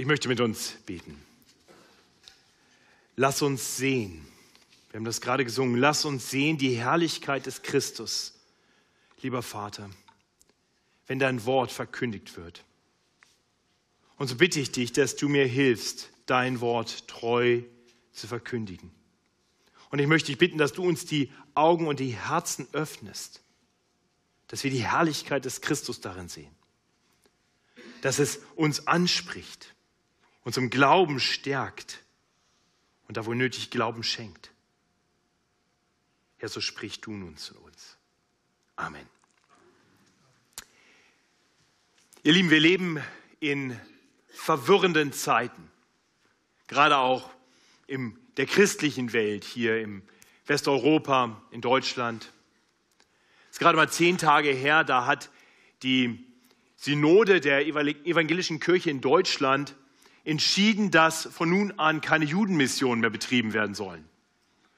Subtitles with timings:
[0.00, 1.20] Ich möchte mit uns beten.
[3.16, 4.26] Lass uns sehen.
[4.90, 5.78] Wir haben das gerade gesungen.
[5.78, 8.32] Lass uns sehen die Herrlichkeit des Christus,
[9.20, 9.90] lieber Vater,
[11.06, 12.64] wenn dein Wort verkündigt wird.
[14.16, 17.60] Und so bitte ich dich, dass du mir hilfst, dein Wort treu
[18.12, 18.90] zu verkündigen.
[19.90, 23.42] Und ich möchte dich bitten, dass du uns die Augen und die Herzen öffnest,
[24.46, 26.54] dass wir die Herrlichkeit des Christus darin sehen,
[28.00, 29.74] dass es uns anspricht,
[30.44, 32.00] uns im Glauben stärkt
[33.08, 34.50] und da wo nötig Glauben schenkt.
[36.38, 37.96] Herr, so sprich du nun zu uns.
[38.76, 39.06] Amen.
[42.22, 43.02] Ihr Lieben, wir leben
[43.40, 43.78] in
[44.28, 45.70] verwirrenden Zeiten,
[46.66, 47.30] gerade auch
[47.86, 50.02] in der christlichen Welt hier im
[50.46, 52.32] Westeuropa, in Deutschland.
[53.50, 55.30] Es ist gerade mal zehn Tage her, da hat
[55.82, 56.24] die
[56.76, 59.74] Synode der evangelischen Kirche in Deutschland
[60.30, 64.08] entschieden, dass von nun an keine Judenmissionen mehr betrieben werden sollen.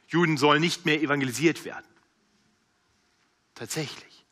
[0.08, 1.84] Juden sollen nicht mehr evangelisiert werden.
[3.54, 4.24] Tatsächlich.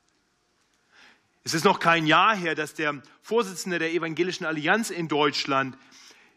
[1.44, 5.76] Es ist noch kein Jahr her, dass der Vorsitzende der Evangelischen Allianz in Deutschland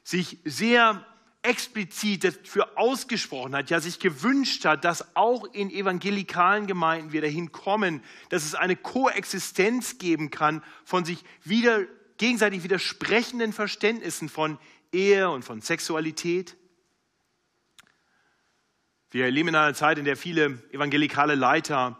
[0.03, 1.05] sich sehr
[1.43, 7.53] explizit dafür ausgesprochen hat, ja sich gewünscht hat, dass auch in evangelikalen Gemeinden wir dahin
[7.53, 11.85] kommen, dass es eine Koexistenz geben kann von sich wieder
[12.17, 14.57] gegenseitig widersprechenden Verständnissen von
[14.93, 16.55] Ehe und von Sexualität.
[19.11, 21.99] Wir leben in einer Zeit, in der viele evangelikale Leiter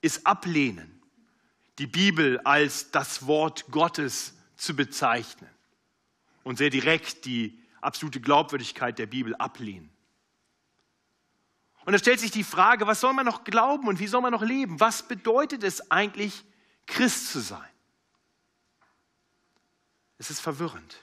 [0.00, 1.00] es ablehnen,
[1.78, 5.48] die Bibel als das Wort Gottes zu bezeichnen
[6.42, 9.90] und sehr direkt die absolute Glaubwürdigkeit der Bibel ablehnen.
[11.84, 14.32] Und da stellt sich die Frage, was soll man noch glauben und wie soll man
[14.32, 14.78] noch leben?
[14.78, 16.44] Was bedeutet es eigentlich,
[16.86, 17.68] Christ zu sein?
[20.18, 20.96] Es ist verwirrend.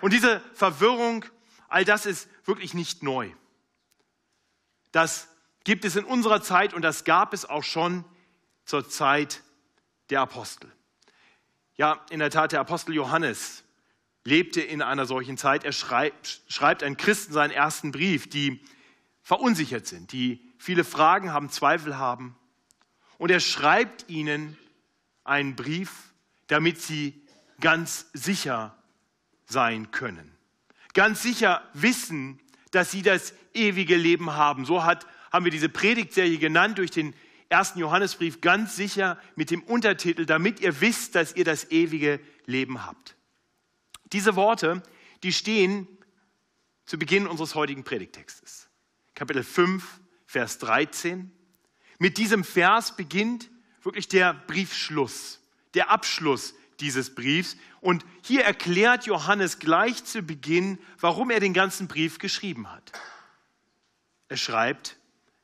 [0.00, 1.24] Und diese Verwirrung,
[1.68, 3.30] all das ist wirklich nicht neu.
[4.92, 5.28] Das
[5.64, 8.04] gibt es in unserer Zeit und das gab es auch schon
[8.64, 9.42] zur Zeit
[10.10, 10.70] der Apostel.
[11.76, 13.64] Ja, in der Tat, der Apostel Johannes
[14.24, 15.64] lebte in einer solchen Zeit.
[15.64, 18.60] Er schreibt, schreibt an Christen seinen ersten Brief, die
[19.22, 22.36] verunsichert sind, die viele Fragen haben, Zweifel haben.
[23.18, 24.56] Und er schreibt ihnen
[25.24, 26.12] einen Brief,
[26.46, 27.22] damit sie
[27.60, 28.76] ganz sicher
[29.46, 30.32] sein können.
[30.92, 32.40] Ganz sicher wissen,
[32.70, 34.64] dass sie das ewige Leben haben.
[34.64, 37.14] So hat, haben wir diese Predigtserie genannt durch den
[37.48, 42.84] ersten Johannesbrief ganz sicher mit dem Untertitel, damit ihr wisst, dass ihr das ewige Leben
[42.84, 43.16] habt.
[44.12, 44.82] Diese Worte,
[45.22, 45.86] die stehen
[46.84, 48.68] zu Beginn unseres heutigen Predigtextes.
[49.14, 51.30] Kapitel 5, Vers 13.
[51.98, 53.50] Mit diesem Vers beginnt
[53.82, 55.40] wirklich der Briefschluss,
[55.74, 57.56] der Abschluss dieses Briefs.
[57.80, 62.92] Und hier erklärt Johannes gleich zu Beginn, warum er den ganzen Brief geschrieben hat.
[64.28, 64.96] Er schreibt,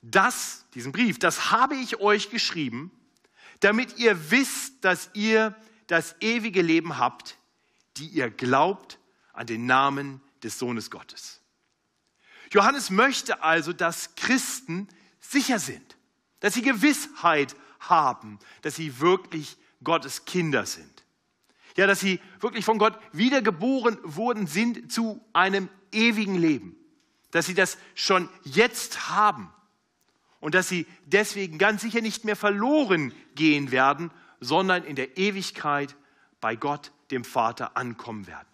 [0.02, 2.90] das, diesen Brief, das habe ich euch geschrieben,
[3.60, 5.54] damit ihr wisst, dass ihr
[5.86, 7.38] das ewige Leben habt,
[7.96, 8.98] die ihr glaubt
[9.32, 11.40] an den Namen des Sohnes Gottes.
[12.50, 14.88] Johannes möchte also, dass Christen
[15.20, 15.96] sicher sind,
[16.40, 21.01] dass sie Gewissheit haben, dass sie wirklich Gottes Kinder sind.
[21.76, 26.76] Ja, dass sie wirklich von Gott wiedergeboren worden sind zu einem ewigen Leben.
[27.30, 29.50] Dass sie das schon jetzt haben
[30.40, 34.10] und dass sie deswegen ganz sicher nicht mehr verloren gehen werden,
[34.40, 35.96] sondern in der Ewigkeit
[36.40, 38.48] bei Gott dem Vater ankommen werden.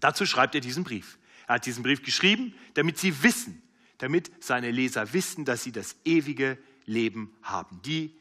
[0.00, 1.18] Dazu schreibt er diesen Brief.
[1.46, 3.62] Er hat diesen Brief geschrieben, damit sie wissen,
[3.98, 7.80] damit seine Leser wissen, dass sie das ewige Leben haben.
[7.82, 8.16] Die,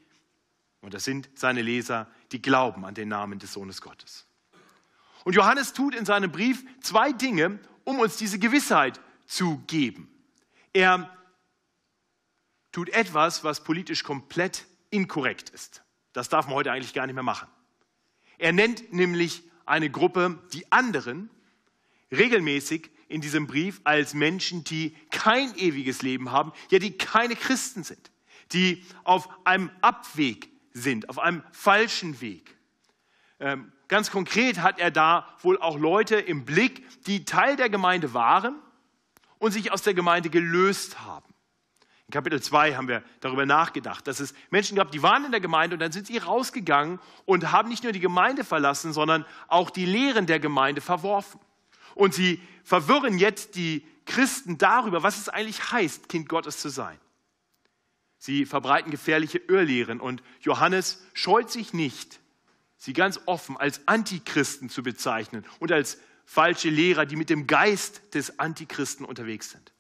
[0.82, 4.26] und das sind seine Leser, die glauben an den Namen des Sohnes Gottes.
[5.24, 10.10] Und Johannes tut in seinem Brief zwei Dinge, um uns diese Gewissheit zu geben.
[10.74, 11.10] Er
[12.72, 15.84] tut etwas, was politisch komplett inkorrekt ist.
[16.14, 17.48] Das darf man heute eigentlich gar nicht mehr machen.
[18.38, 21.30] Er nennt nämlich eine Gruppe, die anderen,
[22.12, 27.84] regelmäßig in diesem Brief als Menschen, die kein ewiges Leben haben, ja, die keine Christen
[27.84, 28.12] sind,
[28.52, 32.56] die auf einem Abweg sind, auf einem falschen Weg.
[33.40, 38.14] Ähm, ganz konkret hat er da wohl auch Leute im Blick, die Teil der Gemeinde
[38.14, 38.56] waren
[39.38, 41.26] und sich aus der Gemeinde gelöst haben.
[42.08, 45.42] In Kapitel 2 haben wir darüber nachgedacht, dass es Menschen gab, die waren in der
[45.42, 49.70] Gemeinde und dann sind sie rausgegangen und haben nicht nur die Gemeinde verlassen, sondern auch
[49.70, 51.42] die Lehren der Gemeinde verworfen.
[51.96, 56.98] Und sie verwirren jetzt die Christen darüber, was es eigentlich heißt, Kind Gottes zu sein.
[58.18, 62.20] Sie verbreiten gefährliche Irrlehren und Johannes scheut sich nicht,
[62.78, 68.02] sie ganz offen als Antichristen zu bezeichnen und als falsche Lehrer, die mit dem Geist
[68.14, 69.72] des Antichristen unterwegs sind.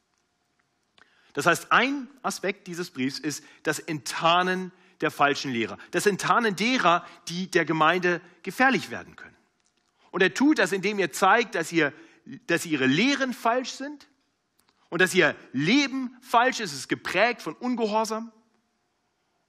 [1.34, 7.06] Das heißt, ein Aspekt dieses Briefs ist das Enttarnen der falschen Lehrer, das Enttarnen derer,
[7.28, 9.36] die der Gemeinde gefährlich werden können.
[10.12, 11.94] Und er tut das, indem er zeigt, dass, ihr,
[12.48, 14.08] dass ihre Lehren falsch sind
[14.90, 18.32] und dass ihr Leben falsch ist, es ist geprägt von Ungehorsam.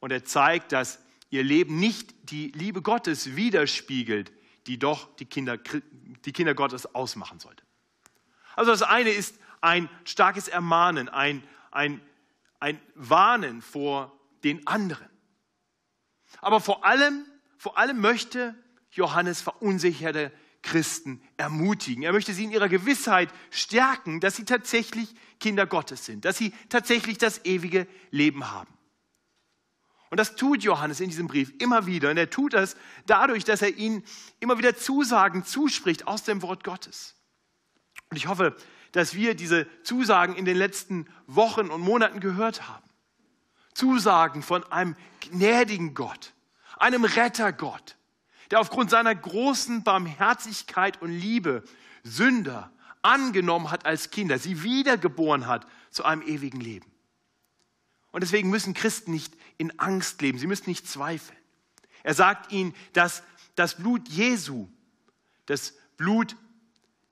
[0.00, 1.00] Und er zeigt, dass
[1.31, 4.32] ihr Leben nicht die Liebe Gottes widerspiegelt,
[4.67, 7.62] die doch die Kinder, die Kinder Gottes ausmachen sollte.
[8.56, 12.00] Also das eine ist ein starkes Ermahnen, ein, ein,
[12.61, 14.12] ein Warnen vor
[14.44, 15.08] den anderen.
[16.41, 17.25] Aber vor allem,
[17.56, 18.55] vor allem möchte
[18.91, 20.32] Johannes verunsicherte
[20.69, 22.03] Christen ermutigen.
[22.03, 26.53] Er möchte sie in ihrer Gewissheit stärken, dass sie tatsächlich Kinder Gottes sind, dass sie
[26.69, 28.73] tatsächlich das ewige Leben haben.
[30.11, 32.11] Und das tut Johannes in diesem Brief immer wieder.
[32.11, 32.76] Und er tut das
[33.06, 34.05] dadurch, dass er ihnen
[34.41, 37.15] immer wieder Zusagen zuspricht aus dem Wort Gottes.
[38.11, 38.56] Und ich hoffe,
[38.93, 42.85] dass wir diese Zusagen in den letzten Wochen und Monaten gehört haben.
[43.75, 46.32] Zusagen von einem gnädigen Gott,
[46.79, 47.98] einem Rettergott,
[48.50, 51.65] der aufgrund seiner großen Barmherzigkeit und Liebe
[52.03, 52.73] Sünder
[53.03, 56.91] angenommen hat als Kinder, sie wiedergeboren hat zu einem ewigen Leben.
[58.11, 61.39] Und deswegen müssen Christen nicht in Angst leben, sie müssen nicht zweifeln.
[62.03, 63.23] Er sagt ihnen, dass
[63.55, 64.69] das Blut Jesu,
[65.47, 66.37] das Blut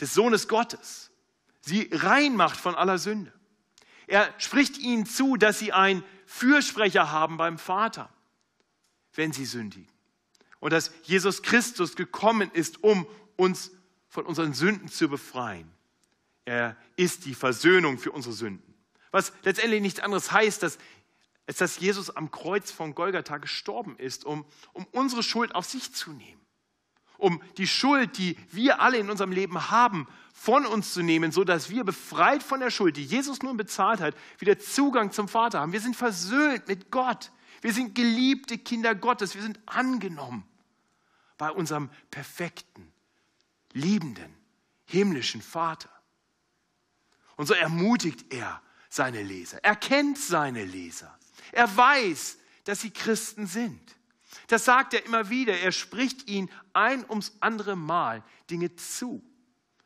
[0.01, 1.11] des Sohnes Gottes,
[1.61, 3.33] sie rein macht von aller Sünde.
[4.07, 8.09] Er spricht ihnen zu, dass sie einen Fürsprecher haben beim Vater,
[9.15, 9.96] wenn sie sündigen.
[10.61, 13.07] Und dass Jesus Christus gekommen ist, um
[13.37, 13.71] uns
[14.09, 15.71] von unseren Sünden zu befreien.
[16.45, 18.75] Er ist die Versöhnung für unsere Sünden.
[19.11, 20.79] Was letztendlich nichts anderes heißt, dass,
[21.47, 25.93] als dass Jesus am Kreuz von Golgatha gestorben ist, um, um unsere Schuld auf sich
[25.93, 26.41] zu nehmen.
[27.19, 31.71] Um die Schuld, die wir alle in unserem Leben haben, von uns zu nehmen, sodass
[31.71, 35.73] wir befreit von der Schuld, die Jesus nun bezahlt hat, wieder Zugang zum Vater haben.
[35.73, 37.33] Wir sind versöhnt mit Gott.
[37.67, 39.35] Wir sind geliebte Kinder Gottes.
[39.35, 40.47] Wir sind angenommen
[41.37, 42.93] bei unserem perfekten,
[43.73, 44.33] liebenden,
[44.85, 45.91] himmlischen Vater.
[47.35, 49.65] Und so ermutigt er seine Leser.
[49.65, 51.19] Er kennt seine Leser.
[51.51, 53.97] Er weiß, dass sie Christen sind.
[54.47, 55.59] Das sagt er immer wieder.
[55.59, 59.25] Er spricht ihnen ein ums andere Mal Dinge zu.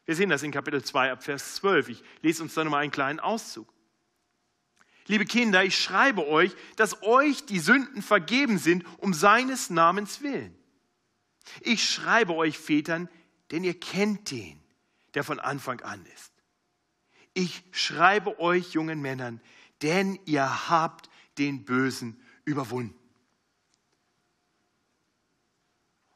[0.05, 1.88] Wir sehen das in Kapitel 2 ab Vers 12.
[1.88, 3.73] Ich lese uns da nochmal einen kleinen Auszug.
[5.10, 10.56] Liebe Kinder, ich schreibe euch, dass euch die Sünden vergeben sind um seines Namens willen.
[11.62, 13.08] Ich schreibe euch Vätern,
[13.50, 14.62] denn ihr kennt den,
[15.14, 16.30] der von Anfang an ist.
[17.34, 19.40] Ich schreibe euch jungen Männern,
[19.82, 22.94] denn ihr habt den Bösen überwunden.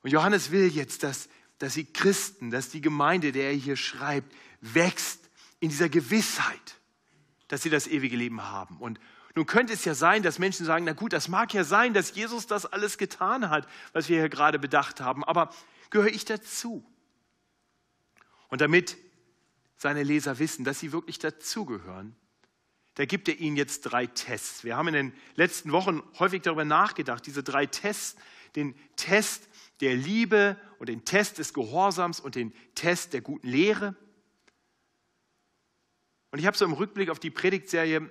[0.03, 4.33] Und Johannes will jetzt, dass, dass die Christen, dass die Gemeinde, der er hier schreibt,
[4.61, 5.19] wächst
[5.59, 6.79] in dieser Gewissheit,
[7.55, 8.79] dass sie das ewige Leben haben.
[8.79, 8.99] Und
[9.37, 12.17] nun könnte es ja sein, dass Menschen sagen, na gut, das mag ja sein, dass
[12.17, 15.55] Jesus das alles getan hat, was wir hier gerade bedacht haben, aber
[15.91, 16.85] gehöre ich dazu?
[18.49, 18.97] Und damit
[19.77, 22.17] seine Leser wissen, dass sie wirklich dazugehören,
[22.97, 24.65] da gibt er ihnen jetzt drei Tests.
[24.65, 28.17] Wir haben in den letzten Wochen häufig darüber nachgedacht, diese drei Tests,
[28.57, 29.49] den Test
[29.81, 33.95] der Liebe und den Test des Gehorsams und den Test der guten Lehre.
[36.35, 38.11] Und ich habe so im Rückblick auf die Predigtserie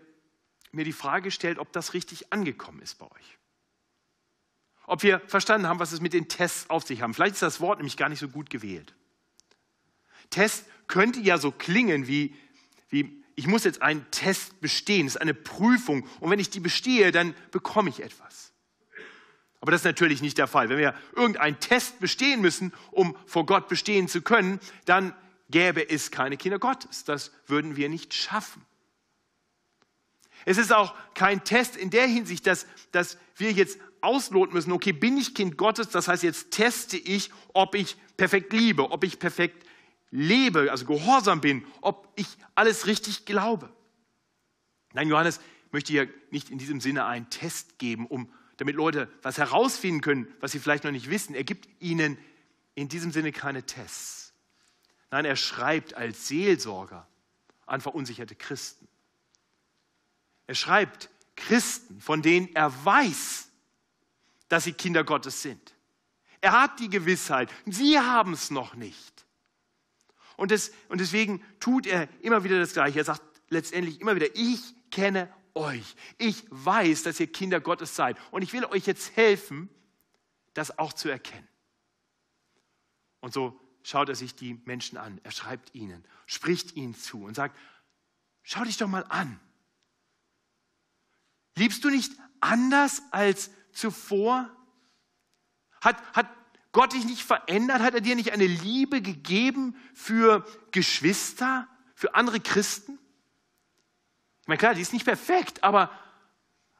[0.71, 3.37] mir die Frage gestellt, ob das richtig angekommen ist bei euch.
[4.85, 7.13] Ob wir verstanden haben, was es mit den Tests auf sich haben.
[7.13, 8.93] Vielleicht ist das Wort nämlich gar nicht so gut gewählt.
[10.29, 12.33] Test könnte ja so klingen wie,
[12.87, 16.61] wie ich muss jetzt einen Test bestehen, das ist eine Prüfung und wenn ich die
[16.61, 18.53] bestehe, dann bekomme ich etwas.
[19.59, 20.69] Aber das ist natürlich nicht der Fall.
[20.69, 25.13] Wenn wir irgendeinen Test bestehen müssen, um vor Gott bestehen zu können, dann
[25.53, 27.03] gäbe es keine Kinder Gottes.
[27.03, 28.65] Das würden wir nicht schaffen.
[30.45, 34.91] Es ist auch kein Test in der Hinsicht, dass, dass wir jetzt ausloten müssen, okay,
[34.91, 35.89] bin ich Kind Gottes?
[35.89, 39.65] Das heißt, jetzt teste ich, ob ich perfekt liebe, ob ich perfekt
[40.09, 43.71] lebe, also gehorsam bin, ob ich alles richtig glaube.
[44.93, 45.39] Nein, Johannes
[45.71, 50.27] möchte hier nicht in diesem Sinne einen Test geben, um, damit Leute was herausfinden können,
[50.39, 51.35] was sie vielleicht noch nicht wissen.
[51.35, 52.17] Er gibt ihnen
[52.73, 54.22] in diesem Sinne keine Tests.
[55.13, 57.07] Nein, er schreibt als Seelsorger
[57.67, 58.87] an verunsicherte Christen.
[60.47, 63.47] Er schreibt Christen, von denen er weiß,
[64.47, 65.75] dass sie Kinder Gottes sind.
[66.41, 69.27] Er hat die Gewissheit, sie haben es noch nicht.
[70.35, 72.97] Und, das, und deswegen tut er immer wieder das Gleiche.
[72.97, 75.95] Er sagt letztendlich immer wieder, ich kenne euch.
[76.17, 78.17] Ich weiß, dass ihr Kinder Gottes seid.
[78.31, 79.69] Und ich will euch jetzt helfen,
[80.55, 81.47] das auch zu erkennen.
[83.19, 85.19] Und so schaut er sich die Menschen an.
[85.23, 87.57] Er schreibt ihnen, spricht ihnen zu und sagt,
[88.41, 89.39] schau dich doch mal an.
[91.55, 94.49] Liebst du nicht anders als zuvor?
[95.81, 96.27] Hat, hat
[96.71, 97.81] Gott dich nicht verändert?
[97.81, 102.97] Hat er dir nicht eine Liebe gegeben für Geschwister, für andere Christen?
[104.41, 105.91] Ich meine, klar, die ist nicht perfekt, aber,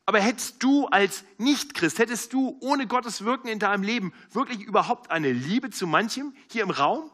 [0.06, 5.12] aber hättest du als Nicht-Christ, hättest du ohne Gottes Wirken in deinem Leben wirklich überhaupt
[5.12, 7.10] eine Liebe zu manchem hier im Raum?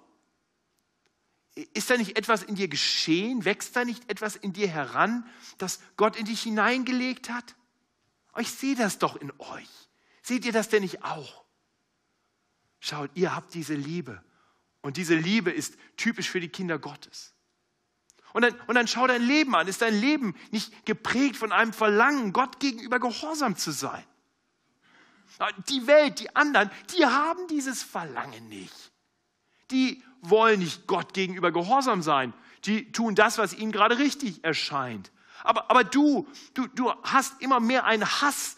[1.73, 3.45] Ist da nicht etwas in dir geschehen?
[3.45, 5.27] Wächst da nicht etwas in dir heran,
[5.57, 7.55] das Gott in dich hineingelegt hat?
[8.37, 9.69] Ich sehe das doch in euch.
[10.21, 11.43] Seht ihr das denn nicht auch?
[12.79, 14.23] Schaut, ihr habt diese Liebe.
[14.81, 17.33] Und diese Liebe ist typisch für die Kinder Gottes.
[18.33, 19.67] Und dann, und dann schau dein Leben an.
[19.67, 24.03] Ist dein Leben nicht geprägt von einem Verlangen, Gott gegenüber gehorsam zu sein?
[25.69, 28.91] Die Welt, die anderen, die haben dieses Verlangen nicht.
[29.71, 32.33] Die wollen nicht Gott gegenüber gehorsam sein.
[32.65, 35.11] Die tun das, was ihnen gerade richtig erscheint.
[35.43, 38.57] Aber, aber du, du, du hast immer mehr einen Hass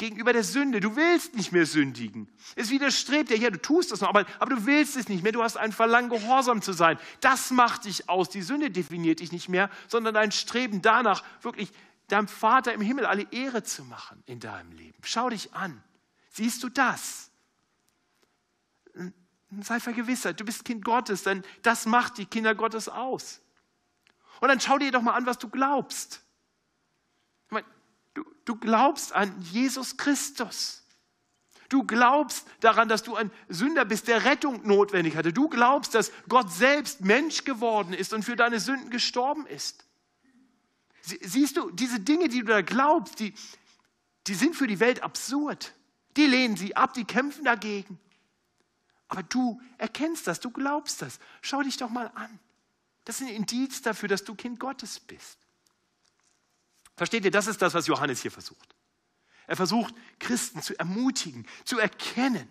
[0.00, 0.80] gegenüber der Sünde.
[0.80, 2.28] Du willst nicht mehr sündigen.
[2.56, 5.30] Es widerstrebt dir, ja, du tust das noch, aber, aber du willst es nicht mehr.
[5.30, 6.98] Du hast ein Verlangen, gehorsam zu sein.
[7.20, 8.30] Das macht dich aus.
[8.30, 11.70] Die Sünde definiert dich nicht mehr, sondern dein Streben danach, wirklich
[12.08, 14.98] deinem Vater im Himmel alle Ehre zu machen in deinem Leben.
[15.04, 15.82] Schau dich an.
[16.30, 17.30] Siehst du das?
[19.60, 23.40] Sei vergewissert, du bist Kind Gottes, denn das macht die Kinder Gottes aus.
[24.40, 26.22] Und dann schau dir doch mal an, was du glaubst.
[28.14, 30.82] Du, du glaubst an Jesus Christus.
[31.68, 35.32] Du glaubst daran, dass du ein Sünder bist, der Rettung notwendig hatte.
[35.32, 39.84] Du glaubst, dass Gott selbst Mensch geworden ist und für deine Sünden gestorben ist.
[41.02, 43.34] Siehst du, diese Dinge, die du da glaubst, die,
[44.26, 45.74] die sind für die Welt absurd.
[46.16, 48.00] Die lehnen sie ab, die kämpfen dagegen.
[49.06, 51.20] Aber du erkennst das, du glaubst das.
[51.40, 52.38] Schau dich doch mal an.
[53.04, 55.38] Das ist ein Indiz dafür, dass du Kind Gottes bist.
[57.00, 58.76] Versteht ihr, das ist das, was Johannes hier versucht.
[59.46, 62.46] Er versucht, Christen zu ermutigen, zu erkennen.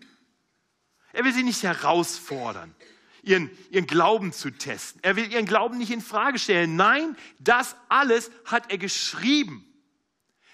[1.14, 2.74] Er will sie nicht herausfordern,
[3.22, 5.04] ihren, ihren Glauben zu testen.
[5.04, 6.76] Er will ihren Glauben nicht in Frage stellen.
[6.76, 9.72] Nein, das alles hat er geschrieben,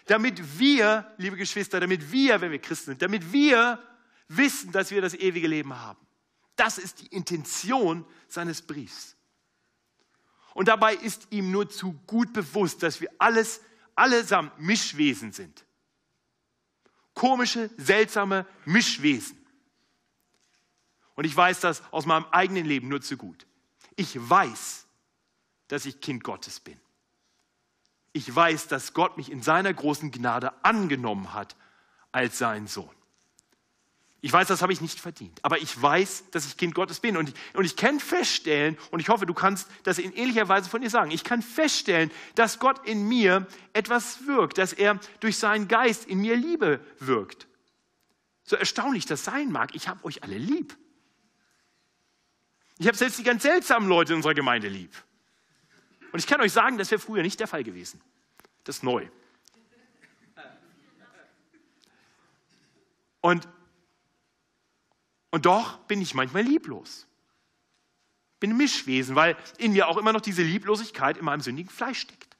[0.08, 3.82] damit wir, liebe Geschwister, damit wir, wenn wir Christen sind, damit wir
[4.28, 6.06] wissen, dass wir das ewige Leben haben.
[6.58, 9.16] Das ist die Intention seines Briefs.
[10.54, 13.62] Und dabei ist ihm nur zu gut bewusst, dass wir alles,
[13.96, 15.66] allesamt Mischwesen sind.
[17.14, 19.38] Komische, seltsame Mischwesen.
[21.16, 23.48] Und ich weiß das aus meinem eigenen Leben nur zu gut.
[23.96, 24.86] Ich weiß,
[25.70, 26.80] dass ich Kind Gottes bin.
[28.12, 31.56] Ich weiß, dass Gott mich in seiner großen Gnade angenommen hat
[32.12, 32.95] als sein Sohn.
[34.26, 37.16] Ich weiß, das habe ich nicht verdient, aber ich weiß, dass ich Kind Gottes bin.
[37.16, 40.68] Und ich, und ich kann feststellen, und ich hoffe, du kannst das in ähnlicher Weise
[40.68, 45.38] von dir sagen, ich kann feststellen, dass Gott in mir etwas wirkt, dass er durch
[45.38, 47.46] seinen Geist in mir Liebe wirkt.
[48.46, 50.76] So erstaunlich das sein mag, ich habe euch alle lieb.
[52.80, 54.92] Ich habe selbst die ganz seltsamen Leute in unserer Gemeinde lieb.
[56.12, 58.02] Und ich kann euch sagen, das wäre früher nicht der Fall gewesen.
[58.64, 59.08] Das ist neu.
[63.22, 63.48] Und
[65.36, 67.08] und doch bin ich manchmal lieblos.
[68.40, 72.00] Bin ein Mischwesen, weil in mir auch immer noch diese Lieblosigkeit in meinem sündigen Fleisch
[72.00, 72.38] steckt.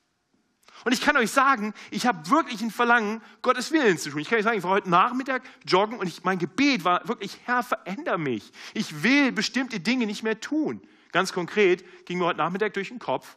[0.86, 4.22] Und ich kann euch sagen, ich habe wirklich ein Verlangen, Gottes Willen zu tun.
[4.22, 7.38] Ich kann euch sagen, ich war heute Nachmittag joggen und ich, mein Gebet war wirklich,
[7.44, 8.50] Herr, veränder mich.
[8.74, 10.82] Ich will bestimmte Dinge nicht mehr tun.
[11.12, 13.36] Ganz konkret ging mir heute Nachmittag durch den Kopf,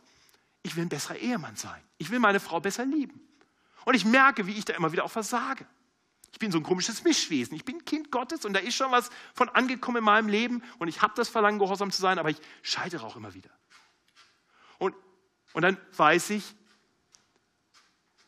[0.63, 1.83] ich will ein besserer Ehemann sein.
[1.97, 3.21] Ich will meine Frau besser lieben.
[3.85, 5.67] Und ich merke, wie ich da immer wieder auch versage.
[6.39, 7.57] Ich bin so ein komisches Mischwesen.
[7.57, 10.87] Ich bin Kind Gottes und da ist schon was von angekommen in meinem Leben und
[10.87, 13.51] ich habe das Verlangen, gehorsam zu sein, aber ich scheitere auch immer wieder.
[14.79, 14.95] Und,
[15.53, 16.45] und dann weiß ich,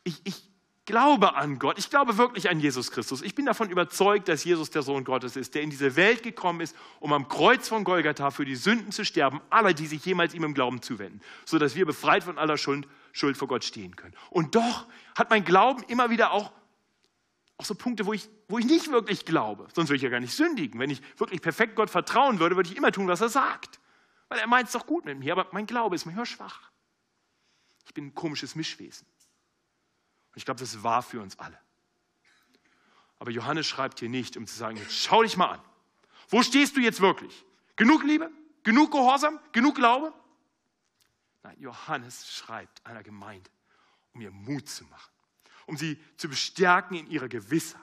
[0.03, 0.43] ich, ich
[0.85, 1.79] glaube an Gott.
[1.79, 3.21] Ich glaube wirklich an Jesus Christus.
[3.21, 6.59] Ich bin davon überzeugt, dass Jesus der Sohn Gottes ist, der in diese Welt gekommen
[6.59, 10.33] ist, um am Kreuz von Golgatha für die Sünden zu sterben, aller, die sich jemals
[10.33, 14.15] ihm im Glauben zuwenden, sodass wir befreit von aller Schuld, Schuld vor Gott stehen können.
[14.31, 16.51] Und doch hat mein Glauben immer wieder auch
[17.61, 19.67] auch so Punkte, wo ich, wo ich nicht wirklich glaube.
[19.73, 20.79] Sonst würde ich ja gar nicht sündigen.
[20.79, 23.79] Wenn ich wirklich perfekt Gott vertrauen würde, würde ich immer tun, was er sagt.
[24.29, 26.71] Weil er meint es doch gut mit mir, aber mein Glaube ist manchmal schwach.
[27.85, 29.05] Ich bin ein komisches Mischwesen.
[29.07, 31.59] Und ich glaube, das wahr für uns alle.
[33.19, 35.61] Aber Johannes schreibt hier nicht, um zu sagen, jetzt schau dich mal an.
[36.29, 37.45] Wo stehst du jetzt wirklich?
[37.75, 38.31] Genug Liebe?
[38.63, 39.39] Genug Gehorsam?
[39.51, 40.13] Genug Glaube?
[41.43, 43.51] Nein, Johannes schreibt einer Gemeinde,
[44.13, 45.11] um ihr Mut zu machen
[45.71, 47.81] um sie zu bestärken in ihrer Gewissheit.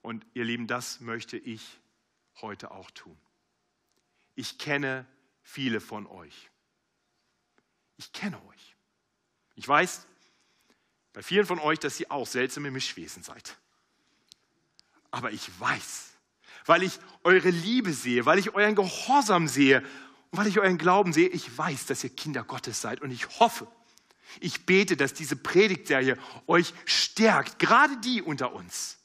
[0.00, 1.80] Und ihr Lieben, das möchte ich
[2.40, 3.18] heute auch tun.
[4.36, 5.06] Ich kenne
[5.42, 6.50] viele von euch.
[7.96, 8.76] Ich kenne euch.
[9.56, 10.06] Ich weiß
[11.12, 13.58] bei vielen von euch, dass ihr auch seltsame Mischwesen seid.
[15.10, 16.12] Aber ich weiß,
[16.64, 19.80] weil ich eure Liebe sehe, weil ich euren Gehorsam sehe
[20.30, 23.40] und weil ich euren Glauben sehe, ich weiß, dass ihr Kinder Gottes seid und ich
[23.40, 23.66] hoffe,
[24.40, 26.16] ich bete, dass diese Predigtserie
[26.46, 28.98] euch stärkt, gerade die unter uns,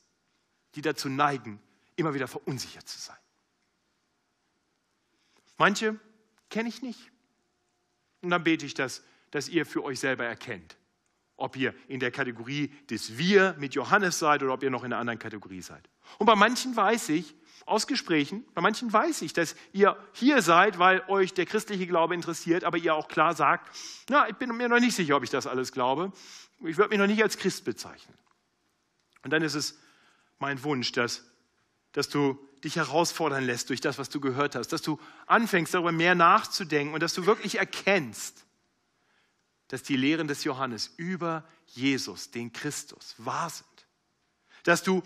[0.76, 1.62] die dazu neigen,
[1.96, 3.18] immer wieder verunsichert zu sein.
[5.58, 6.00] Manche
[6.50, 7.12] kenne ich nicht.
[8.22, 10.78] Und dann bete ich, dass, dass ihr für euch selber erkennt,
[11.36, 14.94] ob ihr in der Kategorie des Wir mit Johannes seid oder ob ihr noch in
[14.94, 15.90] einer anderen Kategorie seid.
[16.18, 20.80] Und bei manchen weiß ich, aus Gesprächen, bei manchen weiß ich, dass ihr hier seid,
[20.80, 23.74] weil euch der christliche Glaube interessiert, aber ihr auch klar sagt,
[24.10, 26.12] na, ich bin mir noch nicht sicher, ob ich das alles glaube.
[26.60, 28.18] Ich würde mich noch nicht als Christ bezeichnen.
[29.24, 29.80] Und dann ist es
[30.40, 31.24] mein Wunsch, dass,
[31.94, 35.92] dass du dich herausfordern lässt durch das, was du gehört hast, dass du anfängst, darüber
[35.92, 38.46] mehr nachzudenken und dass du wirklich erkennst,
[39.68, 43.68] dass die Lehren des Johannes über Jesus, den Christus, wahr sind.
[44.64, 45.02] Dass du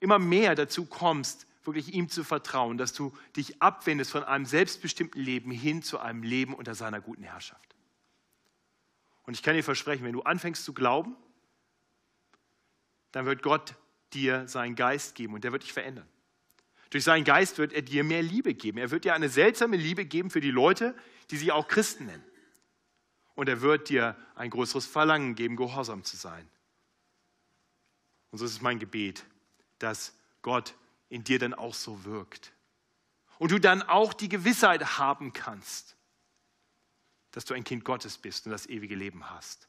[0.00, 5.20] immer mehr dazu kommst, wirklich ihm zu vertrauen, dass du dich abwendest von einem selbstbestimmten
[5.20, 7.74] Leben hin zu einem Leben unter seiner guten Herrschaft.
[9.24, 11.16] Und ich kann dir versprechen, wenn du anfängst zu glauben,
[13.12, 13.74] dann wird Gott
[14.12, 16.08] dir seinen Geist geben und der wird dich verändern.
[16.90, 18.78] Durch seinen Geist wird er dir mehr Liebe geben.
[18.78, 20.96] Er wird dir eine seltsame Liebe geben für die Leute,
[21.30, 22.24] die sich auch Christen nennen.
[23.36, 26.48] Und er wird dir ein größeres Verlangen geben, gehorsam zu sein.
[28.30, 29.24] Und so ist es mein Gebet,
[29.78, 30.74] dass Gott
[31.10, 32.52] in dir dann auch so wirkt.
[33.38, 35.96] Und du dann auch die Gewissheit haben kannst,
[37.32, 39.68] dass du ein Kind Gottes bist und das ewige Leben hast.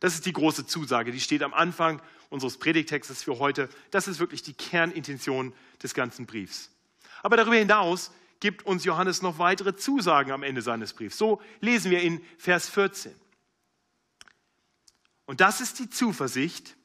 [0.00, 3.68] Das ist die große Zusage, die steht am Anfang unseres Predigtextes für heute.
[3.90, 6.70] Das ist wirklich die Kernintention des ganzen Briefs.
[7.22, 11.18] Aber darüber hinaus gibt uns Johannes noch weitere Zusagen am Ende seines Briefs.
[11.18, 13.12] So lesen wir in Vers 14.
[15.26, 16.76] Und das ist die Zuversicht,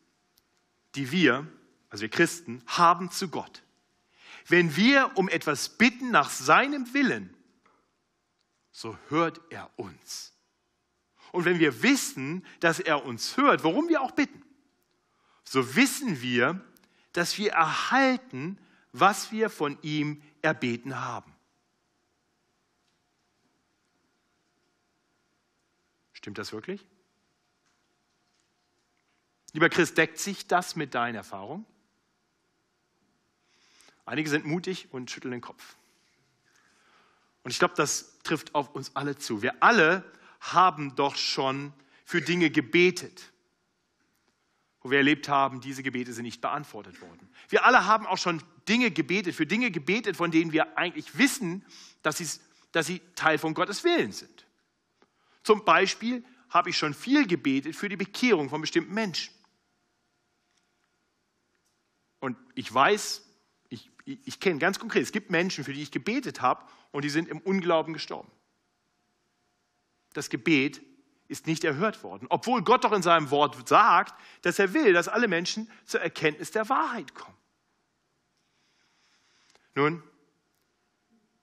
[0.95, 1.47] die wir,
[1.93, 3.61] also wir Christen, haben zu Gott.
[4.47, 7.37] Wenn wir um etwas bitten nach seinem Willen,
[8.71, 10.33] so hört er uns.
[11.31, 14.41] Und wenn wir wissen, dass er uns hört, worum wir auch bitten,
[15.43, 16.59] so wissen wir,
[17.11, 18.57] dass wir erhalten,
[18.91, 21.31] was wir von ihm erbeten haben.
[26.13, 26.83] Stimmt das wirklich?
[29.51, 31.67] Lieber Christ, deckt sich das mit deiner Erfahrung?
[34.05, 35.75] Einige sind mutig und schütteln den Kopf.
[37.43, 39.41] Und ich glaube, das trifft auf uns alle zu.
[39.41, 40.03] Wir alle
[40.39, 41.73] haben doch schon
[42.05, 43.31] für Dinge gebetet,
[44.81, 47.29] wo wir erlebt haben, diese Gebete sind nicht beantwortet worden.
[47.47, 51.65] Wir alle haben auch schon Dinge gebetet, für Dinge gebetet, von denen wir eigentlich wissen,
[52.01, 52.41] dass,
[52.73, 54.45] dass sie Teil von Gottes Willen sind.
[55.43, 59.33] Zum Beispiel habe ich schon viel gebetet für die Bekehrung von bestimmten Menschen.
[62.19, 63.23] Und ich weiß,
[64.05, 67.29] ich, kenne ganz konkret, es gibt Menschen, für die ich gebetet habe und die sind
[67.29, 68.31] im Unglauben gestorben
[70.13, 70.81] das Gebet
[71.27, 74.13] ist nicht erhört worden, obwohl Gott doch in seinem Wort sagt,
[74.43, 77.37] dass er will, dass alle Menschen zur Erkenntnis der Wahrheit kommen.
[79.75, 80.03] Nun,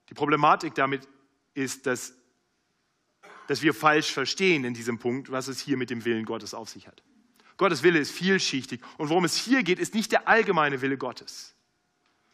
[0.09, 1.07] die Problematik damit
[1.53, 2.13] ist, dass,
[3.47, 6.69] dass wir falsch verstehen in diesem Punkt, was es hier mit dem Willen Gottes auf
[6.69, 7.03] sich hat.
[7.57, 11.53] Gottes Wille ist vielschichtig und worum es hier geht, ist nicht der allgemeine Wille Gottes.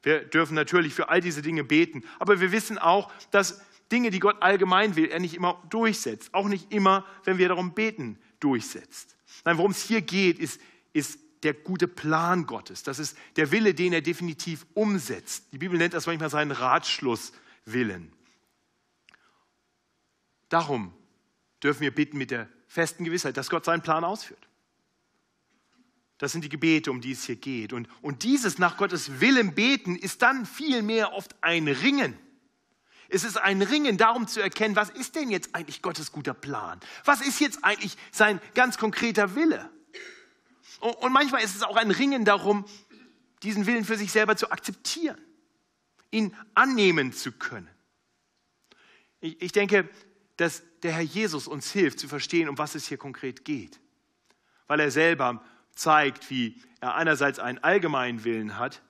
[0.08, 4.20] Wir dürfen natürlich für all diese Dinge beten, aber wir wissen auch, dass Dinge, die
[4.20, 6.34] Gott allgemein will, er nicht immer durchsetzt.
[6.34, 9.18] Auch nicht immer, wenn wir darum beten, durchsetzt.
[9.44, 10.62] Nein, worum es hier geht, ist,
[10.94, 12.84] ist der gute Plan Gottes.
[12.84, 15.52] Das ist der Wille, den er definitiv umsetzt.
[15.52, 18.14] Die Bibel nennt das manchmal seinen Ratschlusswillen.
[20.48, 20.94] Darum
[21.62, 24.47] dürfen wir bitten mit der festen Gewissheit, dass Gott seinen Plan ausführt.
[26.18, 27.74] Das sind die Gebete, um die es hier geht.
[27.74, 32.18] Und, und dieses nach Gottes Willen beten ist dann vielmehr oft ein Ringen.
[33.10, 36.80] Es ist ein Ringen darum zu erkennen, was ist denn jetzt eigentlich Gottes guter Plan?
[37.06, 39.70] Was ist jetzt eigentlich sein ganz konkreter Wille?
[40.80, 42.66] Und manchmal ist es auch ein Ringen darum,
[43.44, 45.20] diesen Willen für sich selber zu akzeptieren,
[46.12, 47.70] ihn annehmen zu können.
[49.20, 49.90] Ich, denke,
[50.36, 53.80] dass der Herr Jesus uns hilft zu verstehen, um was es hier konkret geht,
[54.68, 55.44] weil er selber
[55.78, 58.82] zeigt, wie er einerseits einen allgemeinen Willen hat,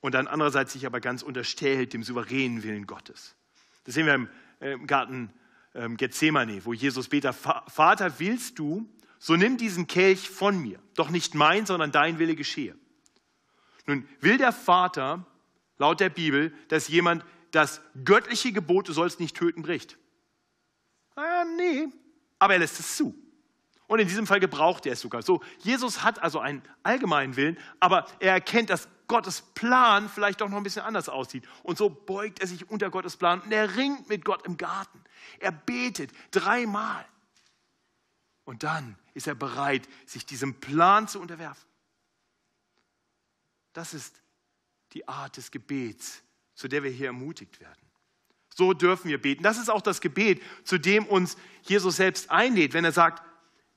[0.00, 3.34] und dann andererseits sich aber ganz unterstellt dem souveränen Willen Gottes.
[3.84, 4.28] Das sehen wir im,
[4.60, 5.32] äh, Garten
[5.74, 8.88] ähm, Gethsemane, wo Jesus betet, Vater, willst du,
[9.18, 12.76] so nimm diesen Kelch von mir, doch nicht mein, sondern dein Wille geschehe.
[13.86, 15.26] Nun will der Vater
[15.78, 19.98] laut der Bibel, dass jemand das göttliche Gebot, du sollst nicht töten, bricht.
[21.16, 21.88] Ah, nee,
[22.38, 23.14] aber er lässt es zu.
[23.88, 25.22] Und in diesem Fall gebraucht er es sogar.
[25.22, 30.50] So, Jesus hat also einen allgemeinen Willen, aber er erkennt, dass Gottes Plan vielleicht doch
[30.50, 31.48] noch ein bisschen anders aussieht.
[31.62, 35.02] Und so beugt er sich unter Gottes Plan und er ringt mit Gott im Garten.
[35.40, 37.04] Er betet dreimal.
[38.44, 41.66] Und dann ist er bereit, sich diesem Plan zu unterwerfen.
[43.72, 44.20] Das ist
[44.92, 46.22] die Art des Gebets,
[46.54, 47.80] zu der wir hier ermutigt werden.
[48.54, 49.42] So dürfen wir beten.
[49.42, 53.22] Das ist auch das Gebet, zu dem uns Jesus selbst einlädt, wenn er sagt,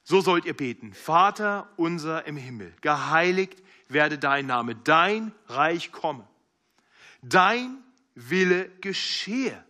[0.04, 0.94] so sollt ihr beten.
[0.94, 6.28] Vater unser im Himmel, geheiligt werde dein Name, dein Reich komme.
[7.22, 7.84] Dein
[8.16, 9.64] Wille geschehe,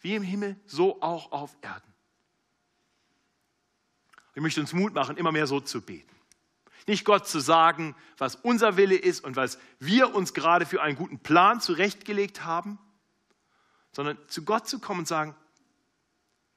[0.00, 1.92] wie im Himmel, so auch auf Erden.
[4.34, 6.14] Ich möchte uns Mut machen, immer mehr so zu beten.
[6.86, 10.96] Nicht Gott zu sagen, was unser Wille ist und was wir uns gerade für einen
[10.96, 12.78] guten Plan zurechtgelegt haben,
[13.92, 15.34] sondern zu Gott zu kommen und sagen,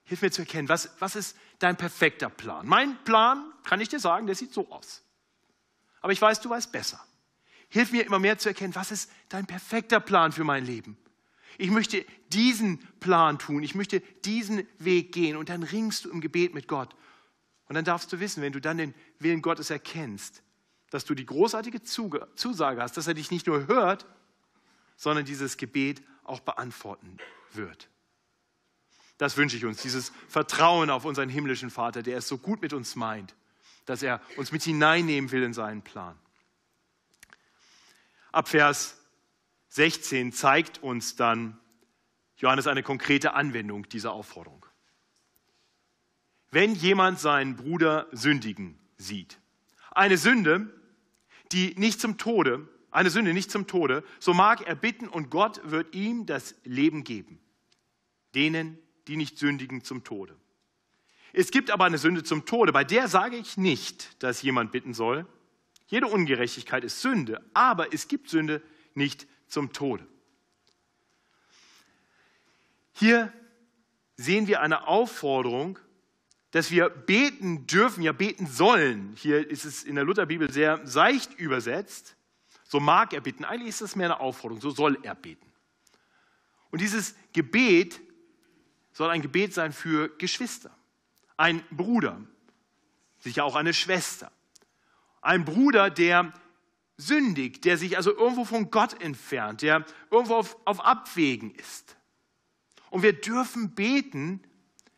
[0.03, 2.67] hilf mir zu erkennen, was, was ist dein perfekter Plan?
[2.67, 5.03] Mein Plan, kann ich dir sagen, der sieht so aus.
[6.01, 6.99] Aber ich weiß, du weißt besser.
[7.69, 10.97] Hilf mir immer mehr zu erkennen, was ist dein perfekter Plan für mein Leben?
[11.57, 16.21] Ich möchte diesen Plan tun, ich möchte diesen Weg gehen und dann ringst du im
[16.21, 16.95] Gebet mit Gott.
[17.67, 20.41] Und dann darfst du wissen, wenn du dann den Willen Gottes erkennst,
[20.89, 24.07] dass du die großartige Zusage hast, dass er dich nicht nur hört,
[24.95, 27.17] sondern dieses Gebet auch beantworten
[27.53, 27.89] wird.
[29.19, 32.71] Das wünsche ich uns, dieses Vertrauen auf unseren himmlischen Vater, der es so gut mit
[32.71, 33.35] uns meint,
[33.85, 36.17] dass er uns mit hineinnehmen will in seinen Plan.
[38.31, 38.97] Ab Vers
[39.67, 41.59] 16 zeigt uns dann
[42.37, 44.65] Johannes eine konkrete Anwendung dieser Aufforderung.
[46.49, 49.37] Wenn jemand seinen Bruder sündigen sieht,
[49.91, 50.73] eine Sünde,
[51.51, 55.59] die nicht zum Tode, eine Sünde nicht zum Tode, so mag er bitten und Gott
[55.69, 57.41] wird ihm das Leben geben.
[58.33, 58.79] Denen,
[59.09, 60.35] die nicht sündigen zum Tode.
[61.33, 64.93] Es gibt aber eine Sünde zum Tode, bei der sage ich nicht, dass jemand bitten
[64.93, 65.25] soll.
[65.87, 68.61] Jede Ungerechtigkeit ist Sünde, aber es gibt Sünde
[68.93, 70.07] nicht zum Tode.
[72.93, 73.33] Hier
[74.15, 75.79] sehen wir eine Aufforderung,
[76.51, 79.15] dass wir beten dürfen, ja beten sollen.
[79.15, 82.15] Hier ist es in der Lutherbibel sehr seicht übersetzt.
[82.63, 83.45] So mag er beten.
[83.45, 84.61] Eigentlich ist das mehr eine Aufforderung.
[84.61, 85.51] So soll er beten.
[86.69, 87.99] Und dieses Gebet
[88.99, 90.75] soll ein Gebet sein für Geschwister.
[91.37, 92.19] Ein Bruder,
[93.19, 94.29] sicher auch eine Schwester.
[95.21, 96.33] Ein Bruder, der
[96.97, 101.95] sündigt, der sich also irgendwo von Gott entfernt, der irgendwo auf, auf Abwägen ist.
[102.89, 104.43] Und wir dürfen beten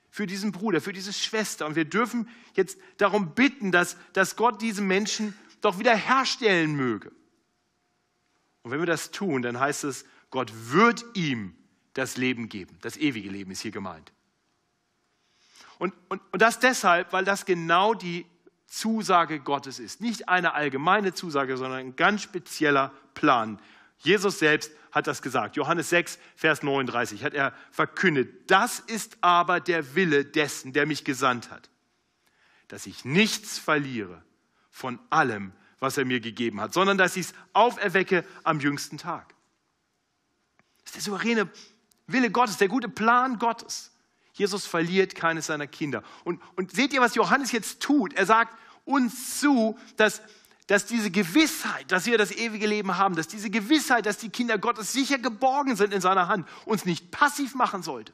[0.10, 1.68] für diesen Bruder, für diese Schwester.
[1.68, 7.12] Und wir dürfen jetzt darum bitten, dass, dass Gott diesen Menschen doch wieder herstellen möge.
[8.64, 11.56] Und wenn wir das tun, dann heißt es, Gott wird ihm
[11.94, 12.78] das Leben geben.
[12.82, 14.12] Das ewige Leben ist hier gemeint.
[15.78, 18.26] Und, und, und das deshalb, weil das genau die
[18.68, 20.00] Zusage Gottes ist.
[20.00, 23.60] Nicht eine allgemeine Zusage, sondern ein ganz spezieller Plan.
[23.98, 25.56] Jesus selbst hat das gesagt.
[25.56, 28.50] Johannes 6, Vers 39 hat er verkündet.
[28.50, 31.70] Das ist aber der Wille dessen, der mich gesandt hat,
[32.68, 34.24] dass ich nichts verliere
[34.70, 39.34] von allem, was er mir gegeben hat, sondern dass ich es auferwecke am jüngsten Tag.
[40.84, 41.50] Das ist der souveräne
[42.12, 43.92] Wille Gottes, der gute Plan Gottes.
[44.34, 46.04] Jesus verliert keines seiner Kinder.
[46.24, 48.14] Und, und seht ihr, was Johannes jetzt tut?
[48.14, 50.22] Er sagt uns zu, dass
[50.72, 54.58] dass diese Gewissheit, dass wir das ewige Leben haben, dass diese Gewissheit, dass die Kinder
[54.58, 58.14] Gottes sicher geborgen sind in seiner Hand, uns nicht passiv machen sollte,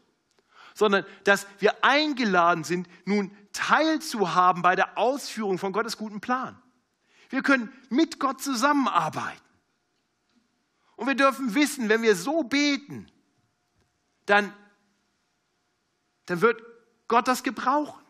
[0.73, 6.59] sondern dass wir eingeladen sind, nun teilzuhaben bei der Ausführung von Gottes guten Plan.
[7.29, 9.39] Wir können mit Gott zusammenarbeiten.
[10.95, 13.05] Und wir dürfen wissen, wenn wir so beten,
[14.27, 14.53] dann,
[16.27, 16.61] dann wird
[17.07, 18.03] Gott das gebrauchen.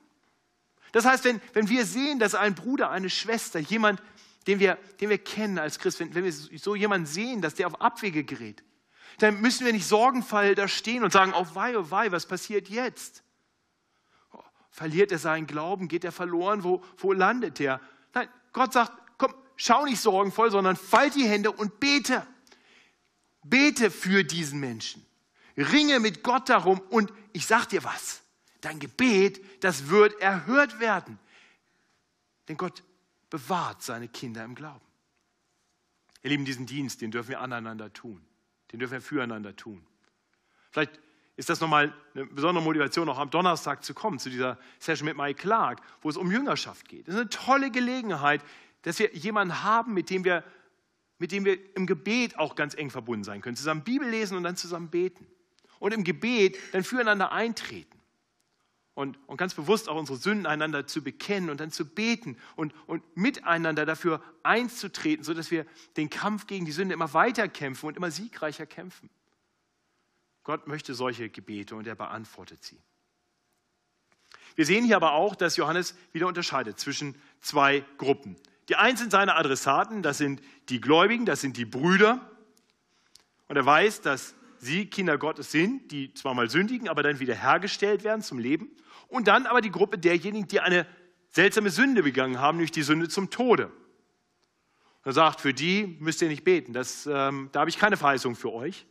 [0.91, 4.01] Das heißt, wenn, wenn wir sehen, dass ein Bruder, eine Schwester, jemand,
[4.47, 7.67] den wir, den wir kennen als Christ, wenn, wenn wir so jemanden sehen, dass der
[7.67, 8.63] auf Abwege gerät,
[9.19, 12.69] dann müssen wir nicht sorgenvoll da stehen und sagen, oh wei, oh wei, was passiert
[12.69, 13.23] jetzt?
[14.69, 15.87] Verliert er seinen Glauben?
[15.87, 16.63] Geht er verloren?
[16.63, 17.81] Wo, wo landet er?
[18.13, 22.25] Nein, Gott sagt, komm, schau nicht sorgenvoll, sondern fall die Hände und bete.
[23.43, 25.06] Bete für diesen Menschen.
[25.57, 28.21] Ringe mit Gott darum und ich sag dir was,
[28.61, 31.19] dein Gebet, das wird erhört werden.
[32.47, 32.83] Denn Gott
[33.29, 34.85] bewahrt seine Kinder im Glauben.
[36.23, 38.21] Ihr Lieben, diesen Dienst, den dürfen wir aneinander tun.
[38.71, 39.85] Den dürfen wir füreinander tun.
[40.71, 40.99] Vielleicht
[41.35, 45.17] ist das nochmal eine besondere Motivation, auch am Donnerstag zu kommen, zu dieser Session mit
[45.17, 47.07] Mike Clark, wo es um Jüngerschaft geht.
[47.07, 48.43] Das ist eine tolle Gelegenheit,
[48.81, 50.43] dass wir jemanden haben, mit dem wir
[51.19, 53.55] mit dem wir im Gebet auch ganz eng verbunden sein können.
[53.55, 55.25] Zusammen Bibel lesen und dann zusammen beten.
[55.79, 57.97] Und im Gebet dann füreinander eintreten.
[58.93, 62.73] Und, und ganz bewusst auch unsere Sünden einander zu bekennen und dann zu beten und,
[62.87, 67.95] und miteinander dafür einzutreten, sodass wir den Kampf gegen die Sünde immer weiter kämpfen und
[67.95, 69.11] immer siegreicher kämpfen.
[70.43, 72.81] Gott möchte solche Gebete und er beantwortet sie.
[74.55, 78.35] Wir sehen hier aber auch, dass Johannes wieder unterscheidet zwischen zwei Gruppen.
[78.69, 82.31] Die einen sind seine Adressaten, das sind die Gläubigen, das sind die Brüder.
[83.47, 84.33] Und er weiß, dass
[84.67, 88.69] sie Kinder Gottes sind, die zwar mal sündigen, aber dann wieder hergestellt werden zum Leben.
[89.07, 90.85] Und dann aber die Gruppe derjenigen, die eine
[91.31, 93.71] seltsame Sünde begangen haben, nämlich die Sünde zum Tode.
[95.03, 98.35] er sagt, für die müsst ihr nicht beten, das, ähm, da habe ich keine Verheißung
[98.35, 98.85] für euch.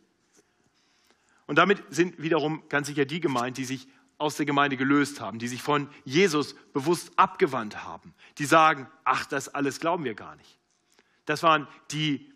[1.45, 3.87] Und damit sind wiederum ganz sicher die gemeint, die sich
[4.17, 9.25] aus der Gemeinde gelöst haben, die sich von Jesus bewusst abgewandt haben, die sagen, ach,
[9.25, 10.59] das alles glauben wir gar nicht.
[11.25, 12.33] Das waren die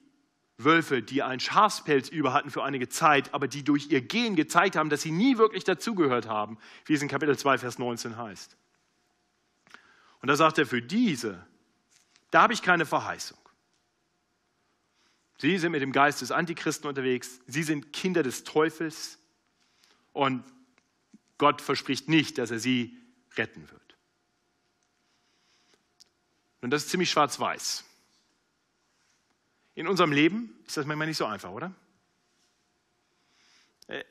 [0.57, 4.75] Wölfe, die einen Schafspelz über hatten für einige Zeit, aber die durch ihr Gehen gezeigt
[4.75, 8.55] haben, dass sie nie wirklich dazugehört haben, wie es in Kapitel 2, Vers 19 heißt.
[10.21, 11.45] Und da sagt er, für diese,
[12.29, 13.37] da habe ich keine Verheißung.
[15.39, 19.17] Sie sind mit dem Geist des Antichristen unterwegs, sie sind Kinder des Teufels
[20.13, 20.43] und
[21.39, 22.95] Gott verspricht nicht, dass er sie
[23.35, 23.81] retten wird.
[26.61, 27.83] Und das ist ziemlich schwarz-weiß.
[29.75, 31.73] In unserem Leben ist das manchmal nicht so einfach, oder?
[33.87, 34.03] Äh,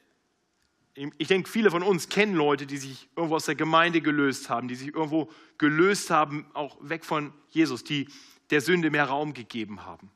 [0.95, 4.69] ich denke, viele von uns kennen Leute, die sich irgendwo aus der Gemeinde gelöst haben,
[4.69, 8.09] die sich irgendwo gelöst haben, auch weg von Jesus, die
[8.51, 10.11] der Sünde mehr Raum gegeben haben.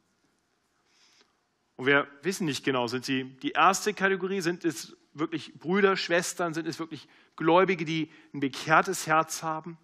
[1.76, 6.54] Und wir wissen nicht genau, sind sie die erste Kategorie, sind es wirklich Brüder, Schwestern,
[6.54, 9.78] sind es wirklich Gläubige, die ein bekehrtes Herz haben?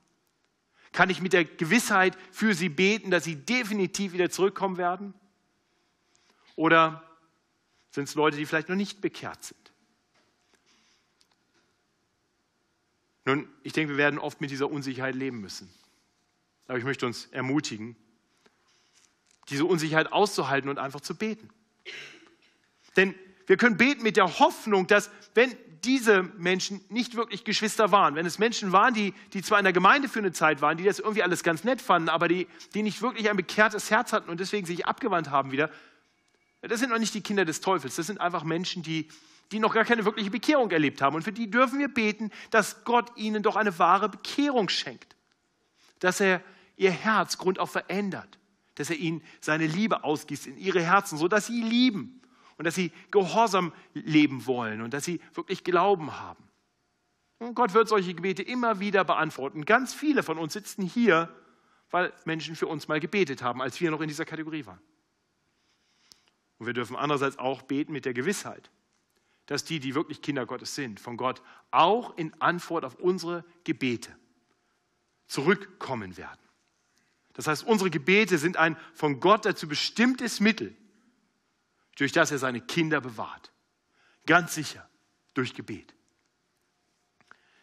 [0.92, 5.14] Kann ich mit der Gewissheit für sie beten, dass sie definitiv wieder zurückkommen werden?
[6.56, 7.02] Oder
[7.90, 9.72] sind es Leute, die vielleicht noch nicht bekehrt sind?
[13.24, 15.72] Nun, ich denke, wir werden oft mit dieser Unsicherheit leben müssen.
[16.66, 17.96] Aber ich möchte uns ermutigen,
[19.48, 21.50] diese Unsicherheit auszuhalten und einfach zu beten.
[22.96, 23.14] Denn
[23.46, 28.26] wir können beten mit der Hoffnung, dass wenn diese Menschen nicht wirklich Geschwister waren, wenn
[28.26, 30.98] es Menschen waren, die, die zwar in der Gemeinde für eine Zeit waren, die das
[30.98, 34.40] irgendwie alles ganz nett fanden, aber die, die nicht wirklich ein bekehrtes Herz hatten und
[34.40, 35.70] deswegen sich abgewandt haben wieder,
[36.62, 39.08] das sind noch nicht die Kinder des Teufels, das sind einfach Menschen, die,
[39.52, 41.16] die noch gar keine wirkliche Bekehrung erlebt haben.
[41.16, 45.16] Und für die dürfen wir beten, dass Gott ihnen doch eine wahre Bekehrung schenkt,
[46.00, 46.42] dass er
[46.76, 48.38] ihr Herz grundauf verändert,
[48.74, 52.20] dass er ihnen seine Liebe ausgießt in ihre Herzen, sodass sie lieben
[52.56, 56.44] und dass sie gehorsam leben wollen und dass sie wirklich Glauben haben.
[57.38, 59.64] Und Gott wird solche Gebete immer wieder beantworten.
[59.64, 61.34] Ganz viele von uns sitzen hier,
[61.90, 64.80] weil Menschen für uns mal gebetet haben, als wir noch in dieser Kategorie waren.
[66.60, 68.70] Und wir dürfen andererseits auch beten mit der Gewissheit,
[69.46, 74.14] dass die, die wirklich Kinder Gottes sind, von Gott auch in Antwort auf unsere Gebete
[75.26, 76.38] zurückkommen werden.
[77.32, 80.76] Das heißt, unsere Gebete sind ein von Gott dazu bestimmtes Mittel,
[81.96, 83.50] durch das er seine Kinder bewahrt.
[84.26, 84.86] Ganz sicher
[85.32, 85.94] durch Gebet.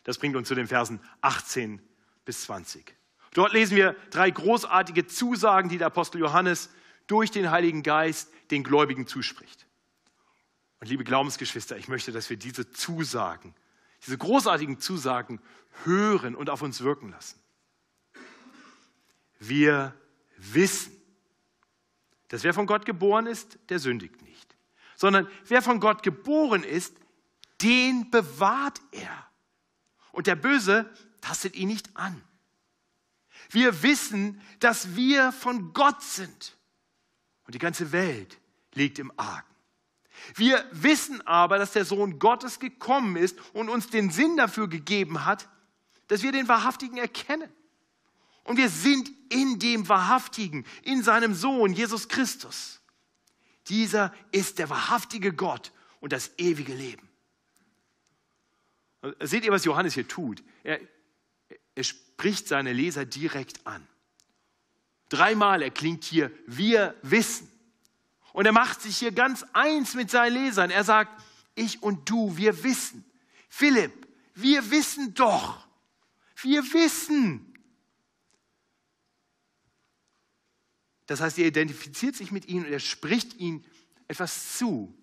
[0.05, 1.83] Das bringt uns zu den Versen 18
[2.25, 2.95] bis 20.
[3.33, 6.71] Dort lesen wir drei großartige Zusagen, die der Apostel Johannes
[7.07, 9.65] durch den Heiligen Geist den Gläubigen zuspricht.
[10.79, 13.55] Und liebe Glaubensgeschwister, ich möchte, dass wir diese Zusagen,
[14.05, 15.41] diese großartigen Zusagen
[15.83, 17.39] hören und auf uns wirken lassen.
[19.39, 19.93] Wir
[20.37, 20.93] wissen,
[22.27, 24.55] dass wer von Gott geboren ist, der sündigt nicht.
[24.95, 26.95] Sondern wer von Gott geboren ist,
[27.61, 29.27] den bewahrt er.
[30.11, 30.89] Und der Böse
[31.21, 32.21] tastet ihn nicht an.
[33.49, 36.56] Wir wissen, dass wir von Gott sind.
[37.47, 38.39] Und die ganze Welt
[38.73, 39.47] liegt im Argen.
[40.36, 45.25] Wir wissen aber, dass der Sohn Gottes gekommen ist und uns den Sinn dafür gegeben
[45.25, 45.47] hat,
[46.07, 47.49] dass wir den Wahrhaftigen erkennen.
[48.43, 52.81] Und wir sind in dem Wahrhaftigen, in seinem Sohn Jesus Christus.
[53.67, 57.07] Dieser ist der wahrhaftige Gott und das ewige Leben.
[59.21, 60.43] Seht ihr, was Johannes hier tut?
[60.63, 60.79] Er,
[61.75, 63.86] er spricht seine Leser direkt an.
[65.09, 67.51] Dreimal erklingt hier, wir wissen.
[68.33, 70.69] Und er macht sich hier ganz eins mit seinen Lesern.
[70.69, 71.23] Er sagt,
[71.55, 73.03] ich und du, wir wissen.
[73.49, 75.67] Philipp, wir wissen doch.
[76.41, 77.53] Wir wissen.
[81.07, 83.65] Das heißt, er identifiziert sich mit ihnen und er spricht ihnen
[84.07, 84.93] etwas zu.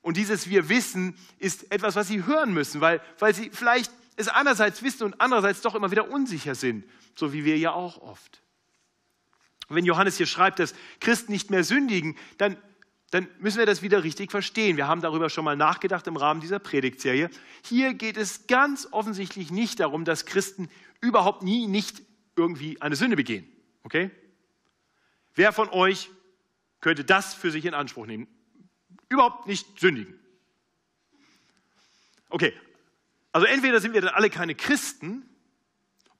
[0.00, 4.28] Und dieses Wir wissen ist etwas, was sie hören müssen, weil, weil sie vielleicht es
[4.28, 8.42] einerseits wissen und andererseits doch immer wieder unsicher sind, so wie wir ja auch oft.
[9.70, 12.56] Und wenn Johannes hier schreibt, dass Christen nicht mehr sündigen, dann,
[13.12, 14.76] dann müssen wir das wieder richtig verstehen.
[14.76, 17.30] Wir haben darüber schon mal nachgedacht im Rahmen dieser Predigtserie.
[17.64, 20.68] Hier geht es ganz offensichtlich nicht darum, dass Christen
[21.00, 22.02] überhaupt nie nicht
[22.34, 23.46] irgendwie eine Sünde begehen.
[23.84, 24.10] Okay?
[25.36, 26.10] Wer von euch
[26.80, 28.26] könnte das für sich in Anspruch nehmen?
[29.08, 30.18] Überhaupt nicht sündigen.
[32.28, 32.52] Okay,
[33.30, 35.28] also entweder sind wir dann alle keine Christen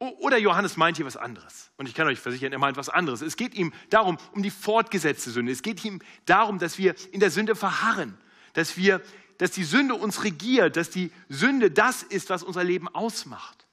[0.01, 1.71] oder Johannes meint hier was anderes.
[1.77, 3.21] Und ich kann euch versichern, er meint was anderes.
[3.21, 5.53] Es geht ihm darum, um die fortgesetzte Sünde.
[5.53, 8.17] Es geht ihm darum, dass wir in der Sünde verharren,
[8.55, 9.03] dass, wir,
[9.37, 13.67] dass die Sünde uns regiert, dass die Sünde das ist, was unser Leben ausmacht.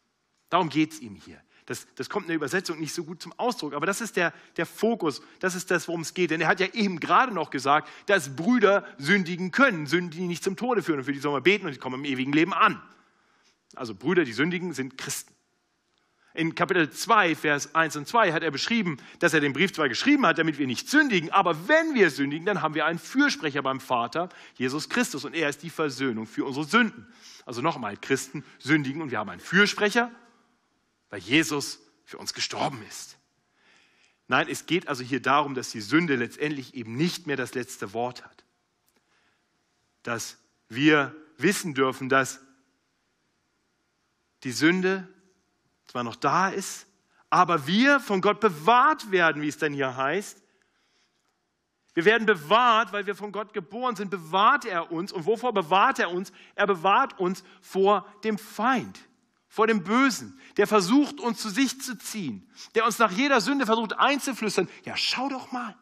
[0.49, 1.41] Darum geht es ihm hier.
[1.65, 4.33] Das, das, kommt in der Übersetzung nicht so gut zum Ausdruck, aber das ist der,
[4.57, 6.31] der Fokus, das ist das, worum es geht.
[6.31, 10.43] Denn er hat ja eben gerade noch gesagt, dass Brüder sündigen können, Sünden, die nicht
[10.43, 10.99] zum Tode führen.
[10.99, 12.81] Und für die sollen wir beten und die kommen im ewigen Leben an.
[13.75, 15.36] Also Brüder, die sündigen, sind Christen.
[16.37, 19.89] In Kapitel 2, Vers 1 und 2 hat er beschrieben, dass er den Brief zwar
[19.89, 23.63] geschrieben hat, damit wir nicht sündigen, aber wenn wir sündigen, dann haben wir einen Fürsprecher
[23.63, 27.07] beim Vater, Jesus Christus, und er ist die Versöhnung für unsere Sünden.
[27.45, 30.11] Also nochmal, Christen sündigen und wir haben einen Fürsprecher
[31.09, 33.17] weil Jesus für uns gestorben ist.
[34.27, 37.93] Nein, es geht also hier darum, dass die Sünde letztendlich eben nicht mehr das letzte
[37.93, 38.43] Wort hat.
[40.03, 42.41] Dass wir wissen dürfen, dass
[44.43, 45.07] die Sünde
[45.87, 46.87] zwar noch da ist,
[47.29, 50.41] aber wir von Gott bewahrt werden, wie es dann hier heißt.
[51.93, 55.11] Wir werden bewahrt, weil wir von Gott geboren sind, bewahrt er uns.
[55.11, 56.31] Und wovor bewahrt er uns?
[56.55, 58.99] Er bewahrt uns vor dem Feind
[59.57, 63.65] vor dem Bösen, der versucht, uns zu sich zu ziehen, der uns nach jeder Sünde
[63.65, 65.75] versucht einzuflüstern, ja, schau doch mal,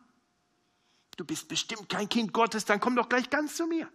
[1.18, 3.92] du bist bestimmt kein Kind Gottes, dann komm doch gleich ganz zu mir.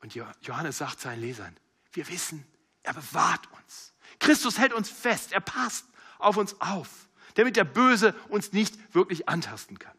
[0.00, 1.56] Und Johannes sagt seinen Lesern,
[1.92, 2.44] wir wissen,
[2.82, 3.92] er bewahrt uns.
[4.18, 5.86] Christus hält uns fest, er passt
[6.18, 9.96] auf uns auf, damit der Böse uns nicht wirklich antasten kann.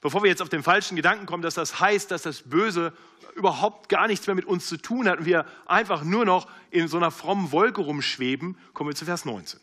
[0.00, 2.92] Bevor wir jetzt auf den falschen Gedanken kommen, dass das heißt, dass das Böse
[3.34, 6.88] überhaupt gar nichts mehr mit uns zu tun hat und wir einfach nur noch in
[6.88, 9.60] so einer frommen Wolke rumschweben, kommen wir zu Vers 19.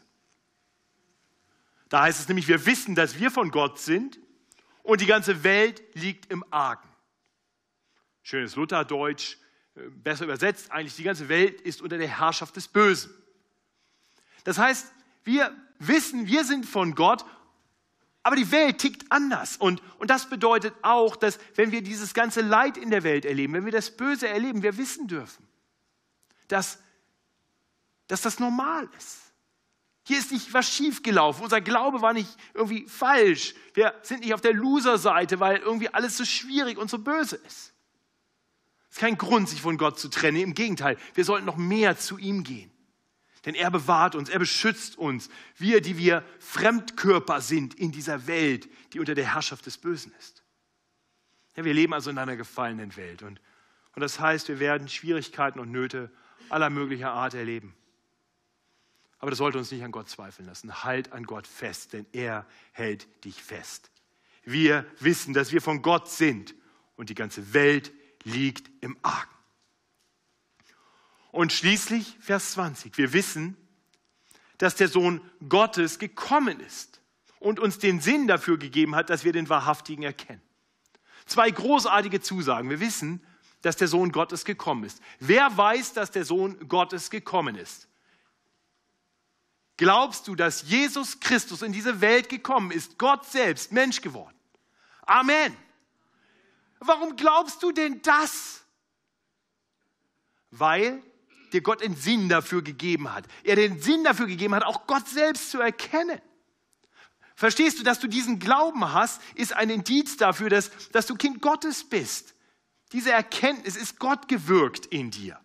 [1.89, 4.19] Da heißt es nämlich, wir wissen, dass wir von Gott sind
[4.83, 6.89] und die ganze Welt liegt im Argen.
[8.23, 9.37] Schönes Lutherdeutsch,
[10.03, 13.11] besser übersetzt, eigentlich die ganze Welt ist unter der Herrschaft des Bösen.
[14.43, 14.91] Das heißt,
[15.23, 17.25] wir wissen, wir sind von Gott
[18.25, 19.55] aber die Welt tickt anders.
[19.55, 23.53] Und, und das bedeutet auch, dass wenn wir dieses ganze Leid in der Welt erleben,
[23.53, 25.47] wenn wir das Böse erleben, wir wissen dürfen,
[26.47, 26.79] dass,
[28.07, 29.19] dass das normal ist.
[30.07, 31.43] Hier ist nicht was schiefgelaufen.
[31.43, 33.53] Unser Glaube war nicht irgendwie falsch.
[33.75, 37.74] Wir sind nicht auf der Loser-Seite, weil irgendwie alles so schwierig und so böse ist.
[38.95, 40.37] Ist kein Grund, sich von Gott zu trennen.
[40.37, 42.71] Im Gegenteil, wir sollten noch mehr zu ihm gehen.
[43.43, 45.27] Denn er bewahrt uns, er beschützt uns.
[45.57, 50.45] Wir, die wir Fremdkörper sind in dieser Welt, die unter der Herrschaft des Bösen ist.
[51.57, 53.21] Ja, wir leben also in einer gefallenen Welt.
[53.21, 53.41] Und,
[53.95, 56.09] und das heißt, wir werden Schwierigkeiten und Nöte
[56.47, 57.75] aller möglicher Art erleben.
[59.19, 60.85] Aber das sollte uns nicht an Gott zweifeln lassen.
[60.85, 63.91] Halt an Gott fest, denn er hält dich fest.
[64.45, 66.55] Wir wissen, dass wir von Gott sind
[66.95, 67.91] und die ganze Welt
[68.25, 69.31] liegt im Argen.
[71.31, 72.97] Und schließlich Vers 20.
[72.97, 73.55] Wir wissen,
[74.57, 77.01] dass der Sohn Gottes gekommen ist
[77.39, 80.41] und uns den Sinn dafür gegeben hat, dass wir den Wahrhaftigen erkennen.
[81.25, 82.69] Zwei großartige Zusagen.
[82.69, 83.25] Wir wissen,
[83.61, 85.01] dass der Sohn Gottes gekommen ist.
[85.19, 87.87] Wer weiß, dass der Sohn Gottes gekommen ist?
[89.77, 94.35] Glaubst du, dass Jesus Christus in diese Welt gekommen ist, Gott selbst, Mensch geworden?
[95.05, 95.55] Amen.
[96.79, 98.63] Warum glaubst du denn das?
[100.51, 101.01] Weil
[101.53, 103.25] dir Gott den Sinn dafür gegeben hat.
[103.43, 106.21] Er den Sinn dafür gegeben hat, auch Gott selbst zu erkennen.
[107.35, 111.41] Verstehst du, dass du diesen Glauben hast, ist ein Indiz dafür, dass, dass du Kind
[111.41, 112.33] Gottes bist.
[112.93, 115.39] Diese Erkenntnis ist Gott gewirkt in dir.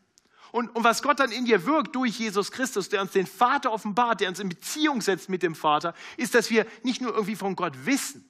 [0.52, 3.72] Und, und was Gott dann in dir wirkt durch Jesus Christus, der uns den Vater
[3.72, 7.36] offenbart, der uns in Beziehung setzt mit dem Vater, ist, dass wir nicht nur irgendwie
[7.36, 8.28] von Gott wissen.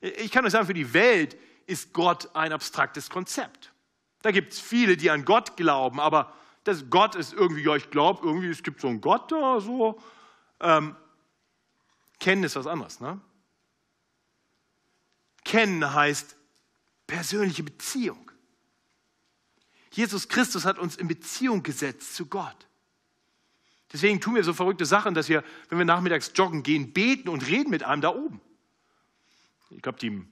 [0.00, 1.36] Ich kann euch sagen, für die Welt
[1.66, 3.72] ist Gott ein abstraktes Konzept.
[4.22, 6.32] Da gibt es viele, die an Gott glauben, aber
[6.64, 10.00] das Gott ist irgendwie, ja, ich glaube irgendwie, es gibt so einen Gott da, so.
[10.60, 10.96] Ähm,
[12.18, 13.20] kennen ist was anderes, ne?
[15.44, 16.36] Kennen heißt
[17.06, 18.30] persönliche Beziehung.
[19.92, 22.66] Jesus Christus hat uns in Beziehung gesetzt zu Gott.
[23.92, 27.46] Deswegen tun wir so verrückte Sachen, dass wir, wenn wir nachmittags joggen gehen, beten und
[27.46, 28.40] reden mit einem da oben.
[29.70, 30.24] Ich glaube, die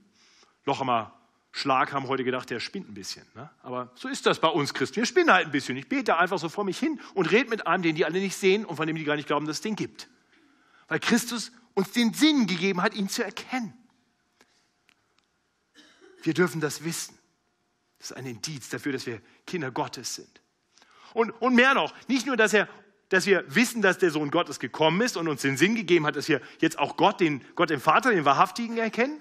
[0.65, 1.13] Lochamer
[1.57, 3.25] Schlag haben heute gedacht, der spinnt ein bisschen.
[3.35, 3.49] Ne?
[3.63, 4.97] Aber so ist das bei uns Christen.
[4.97, 5.77] Wir spinnen halt ein bisschen.
[5.77, 8.37] Ich bete einfach so vor mich hin und rede mit einem, den die alle nicht
[8.37, 10.09] sehen und von dem die gar nicht glauben, dass es den gibt.
[10.89, 13.73] Weil Christus uns den Sinn gegeben hat, ihn zu erkennen.
[16.25, 17.17] Wir dürfen das wissen.
[17.99, 20.41] Das ist ein Indiz dafür, dass wir Kinder Gottes sind.
[21.13, 22.69] Und, und mehr noch, nicht nur, dass, er,
[23.15, 26.17] dass wir wissen, dass der Sohn Gottes gekommen ist und uns den Sinn gegeben hat,
[26.17, 29.21] dass wir jetzt auch Gott, den, Gott den Vater, den Wahrhaftigen erkennen,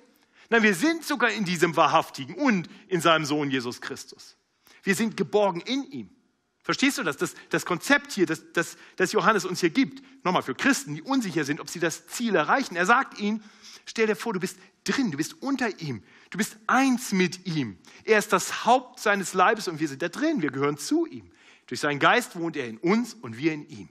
[0.50, 4.38] Nein, wir sind sogar in diesem Wahrhaftigen und in seinem Sohn Jesus Christus.
[4.84, 6.10] Wir sind geborgen in ihm.
[6.62, 7.18] Verstehst du das?
[7.18, 11.02] Das, das Konzept hier, das, das, das Johannes uns hier gibt, nochmal für Christen, die
[11.02, 12.76] unsicher sind, ob sie das Ziel erreichen.
[12.76, 13.44] Er sagt ihnen,
[13.86, 17.78] stell dir vor, du bist drin, du bist unter ihm, du bist eins mit ihm.
[18.04, 21.32] Er ist das Haupt seines Leibes und wir sind da drin, wir gehören zu ihm.
[21.68, 23.90] Durch seinen Geist wohnt er in uns und wir in ihm.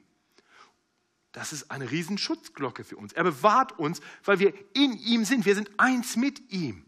[1.33, 3.14] Das ist eine Riesenschutzglocke für uns.
[3.14, 5.47] Er bewahrt uns, weil wir in ihm sind.
[5.47, 6.85] Wir sind eins mit ihm.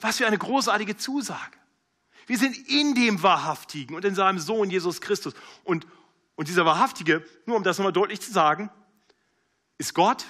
[0.00, 1.58] Was für eine großartige Zusage.
[2.26, 5.34] Wir sind in dem Wahrhaftigen und in seinem Sohn Jesus Christus.
[5.62, 5.86] Und,
[6.36, 8.70] und dieser Wahrhaftige, nur um das nochmal deutlich zu sagen,
[9.76, 10.24] ist Gott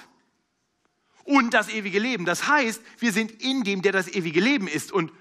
[1.23, 2.25] und das ewige Leben.
[2.25, 4.91] Das heißt, wir sind in dem, der das ewige Leben ist.
[4.91, 5.11] Und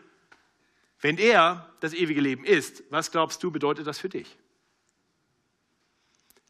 [1.05, 4.39] wenn er das ewige Leben ist, was glaubst du, bedeutet das für dich?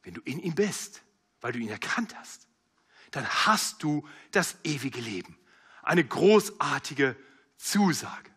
[0.04, 1.02] Wenn du in ihm bist,
[1.40, 2.46] weil du ihn erkannt hast,
[3.10, 5.36] dann hast du das ewige Leben.
[5.82, 7.16] Eine großartige
[7.56, 8.30] Zusage.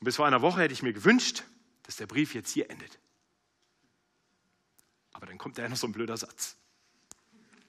[0.00, 1.44] Und bis vor einer Woche hätte ich mir gewünscht,
[1.84, 2.98] dass der Brief jetzt hier endet.
[5.12, 6.56] Aber dann kommt da noch so ein blöder Satz.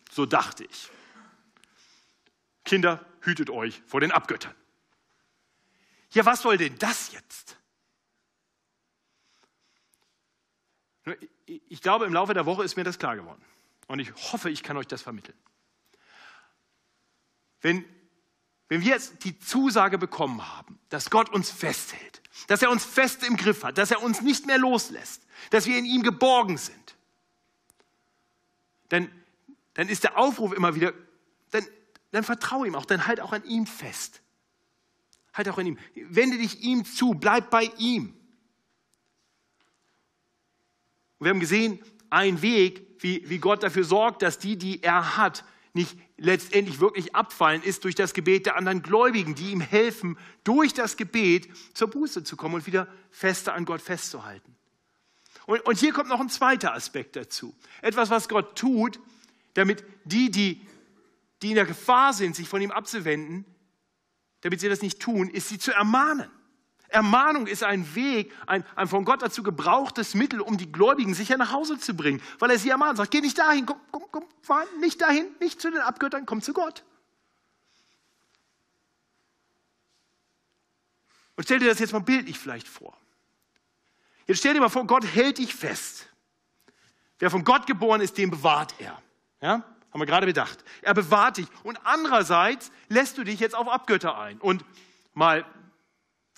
[0.09, 0.89] So dachte ich.
[2.65, 4.55] Kinder, hütet euch vor den Abgöttern.
[6.11, 7.57] Ja, was soll denn das jetzt?
[11.45, 13.43] Ich glaube, im Laufe der Woche ist mir das klar geworden.
[13.87, 15.37] Und ich hoffe, ich kann euch das vermitteln.
[17.61, 17.83] Wenn,
[18.67, 23.23] wenn wir jetzt die Zusage bekommen haben, dass Gott uns festhält, dass er uns fest
[23.23, 26.95] im Griff hat, dass er uns nicht mehr loslässt, dass wir in ihm geborgen sind,
[28.89, 29.11] dann,
[29.73, 30.93] dann ist der Aufruf immer wieder,
[31.51, 31.65] dann,
[32.11, 34.21] dann vertraue ihm auch, dann halt auch an ihm fest.
[35.39, 35.77] Halt auch an ihm.
[36.09, 38.07] Wende dich ihm zu, bleib bei ihm.
[41.17, 41.79] Und wir haben gesehen,
[42.09, 47.15] ein Weg, wie, wie Gott dafür sorgt, dass die, die er hat, nicht letztendlich wirklich
[47.15, 51.89] abfallen, ist durch das Gebet der anderen Gläubigen, die ihm helfen, durch das Gebet zur
[51.89, 54.57] Buße zu kommen und wieder fester an Gott festzuhalten.
[55.45, 57.55] Und, und hier kommt noch ein zweiter Aspekt dazu.
[57.81, 58.99] Etwas, was Gott tut,
[59.53, 60.67] damit die, die,
[61.41, 63.45] die in der Gefahr sind, sich von ihm abzuwenden,
[64.41, 66.29] damit sie das nicht tun, ist sie zu ermahnen.
[66.89, 71.37] Ermahnung ist ein Weg, ein, ein von Gott dazu gebrauchtes Mittel, um die Gläubigen sicher
[71.37, 72.21] nach Hause zu bringen.
[72.39, 75.61] Weil er sie ermahnt, sagt, geh nicht dahin, komm, komm, komm, fahr nicht dahin, nicht
[75.61, 76.83] zu den Abgöttern, komm zu Gott.
[81.35, 82.97] Und stell dir das jetzt mal bildlich vielleicht vor.
[84.25, 86.09] Jetzt stell dir mal vor, Gott hält dich fest.
[87.19, 89.01] Wer von Gott geboren ist, den bewahrt er.
[89.41, 89.63] Ja?
[89.91, 90.63] Haben wir gerade bedacht.
[90.81, 91.47] Er bewahrt dich.
[91.63, 94.37] Und andererseits lässt du dich jetzt auf Abgötter ein.
[94.39, 94.63] Und
[95.13, 95.45] mal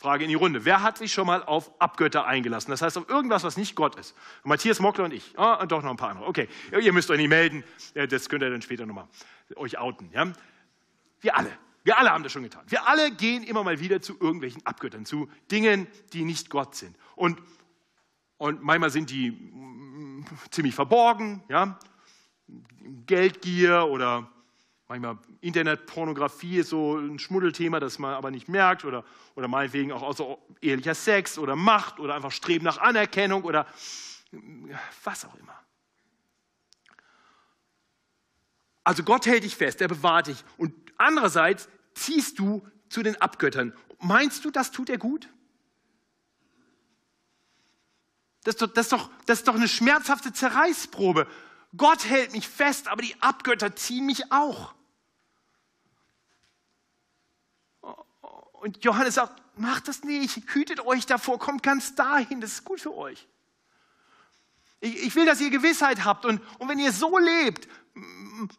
[0.02, 0.66] Frage in die Runde.
[0.66, 2.72] Wer hat sich schon mal auf Abgötter eingelassen?
[2.72, 4.16] Das heißt auf irgendwas, was nicht Gott ist.
[4.44, 5.38] Matthias Mockler und ich.
[5.38, 6.26] Ah, und doch noch ein paar andere.
[6.26, 7.64] Okay, ihr müsst euch nicht melden.
[7.94, 9.08] Das könnt ihr dann später nochmal
[9.56, 10.10] euch outen.
[10.12, 10.32] Ja?
[11.20, 11.52] Wir alle.
[11.84, 12.64] Wir alle haben das schon getan.
[12.68, 16.96] Wir alle gehen immer mal wieder zu irgendwelchen Abgöttern, zu Dingen, die nicht Gott sind.
[17.16, 17.40] Und,
[18.38, 21.78] und manchmal sind die mm, ziemlich verborgen, ja?
[23.06, 24.30] Geldgier oder
[24.92, 28.84] Manchmal Internetpornografie ist so ein Schmuddelthema, das man aber nicht merkt.
[28.84, 33.66] Oder, oder meinetwegen auch außerehelicher Sex oder Macht oder einfach Streben nach Anerkennung oder
[35.06, 35.58] was auch immer.
[38.84, 40.44] Also Gott hält dich fest, er bewahrt dich.
[40.58, 43.74] Und andererseits ziehst du zu den Abgöttern.
[44.00, 45.30] Meinst du, das tut er gut?
[48.44, 51.28] Das ist, doch, das, ist doch, das ist doch eine schmerzhafte Zerreißprobe.
[51.76, 54.74] Gott hält mich fest, aber die Abgötter ziehen mich auch.
[58.62, 62.82] Und Johannes sagt, macht das nicht, hütet euch davor, kommt ganz dahin, das ist gut
[62.82, 63.28] für euch.
[64.82, 67.68] Ich, ich will, dass ihr Gewissheit habt und, und wenn ihr so lebt,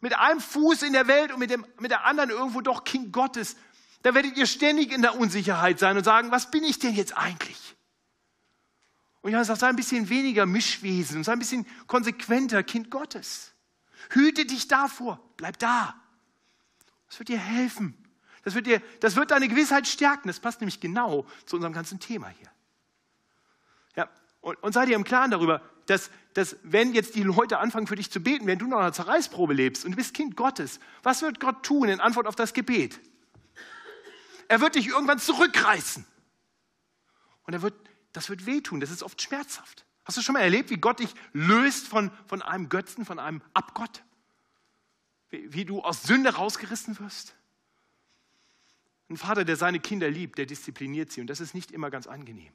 [0.01, 3.11] mit einem Fuß in der Welt und mit, dem, mit der anderen irgendwo doch Kind
[3.11, 3.55] Gottes,
[4.01, 7.17] dann werdet ihr ständig in der Unsicherheit sein und sagen, was bin ich denn jetzt
[7.17, 7.75] eigentlich?
[9.23, 13.53] Und Johannes sagt, sei ein bisschen weniger Mischwesen und sei ein bisschen konsequenter Kind Gottes.
[14.09, 15.95] Hüte dich davor, bleib da.
[17.07, 17.97] Das wird dir helfen.
[18.43, 20.27] Das wird, dir, das wird deine Gewissheit stärken.
[20.27, 22.51] Das passt nämlich genau zu unserem ganzen Thema hier.
[23.95, 24.09] Ja,
[24.41, 27.95] und, und sei dir im Klaren darüber, dass, dass wenn jetzt die Leute anfangen für
[27.95, 31.21] dich zu beten, wenn du noch eine Zerreißprobe lebst und du bist Kind Gottes, was
[31.21, 32.99] wird Gott tun in Antwort auf das Gebet?
[34.49, 36.05] Er wird dich irgendwann zurückreißen.
[37.45, 37.73] Und er wird,
[38.13, 39.85] das wird wehtun, das ist oft schmerzhaft.
[40.05, 43.41] Hast du schon mal erlebt, wie Gott dich löst von, von einem Götzen, von einem
[43.53, 44.03] Abgott?
[45.29, 47.35] Wie, wie du aus Sünde rausgerissen wirst?
[49.09, 52.07] Ein Vater, der seine Kinder liebt, der diszipliniert sie und das ist nicht immer ganz
[52.07, 52.53] angenehm.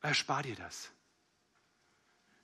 [0.00, 0.90] Erspar dir das.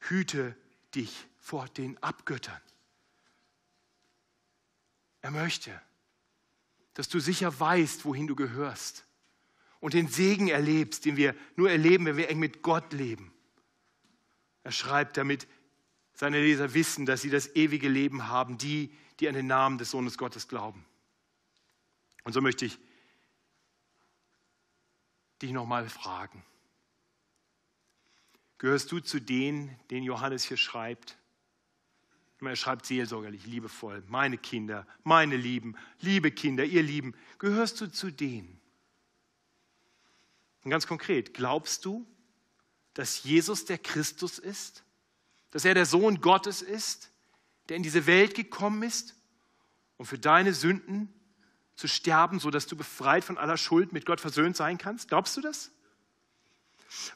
[0.01, 0.57] Hüte
[0.95, 2.61] dich vor den Abgöttern.
[5.23, 5.81] Er möchte,
[6.95, 9.05] dass du sicher weißt, wohin du gehörst
[9.81, 13.33] und den Segen erlebst, den wir nur erleben, wenn wir eng mit Gott leben.
[14.63, 15.49] Er schreibt, damit
[16.13, 19.91] seine Leser wissen, dass sie das ewige Leben haben, die, die an den Namen des
[19.91, 20.85] Sohnes Gottes glauben.
[22.25, 22.79] Und so möchte ich
[25.41, 26.45] dich nochmal fragen.
[28.59, 31.17] Gehörst du zu denen, den Johannes hier schreibt?
[32.43, 38.11] Er schreibt seelsorgerlich, liebevoll, meine Kinder, meine Lieben, liebe Kinder, ihr Lieben, gehörst du zu
[38.11, 38.60] denen?
[40.65, 42.07] Und ganz konkret, glaubst du,
[42.95, 44.85] dass Jesus der Christus ist?
[45.51, 47.11] Dass er der Sohn Gottes ist,
[47.69, 49.15] der in diese Welt gekommen ist,
[49.97, 51.13] um für deine Sünden
[51.77, 55.09] zu sterben, sodass du befreit von aller Schuld mit Gott versöhnt sein kannst?
[55.09, 55.71] Glaubst du das?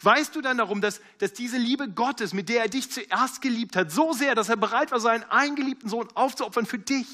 [0.01, 3.75] Weißt du dann darum, dass, dass diese Liebe Gottes, mit der er dich zuerst geliebt
[3.75, 7.07] hat, so sehr, dass er bereit war, seinen eingeliebten Sohn aufzuopfern für dich?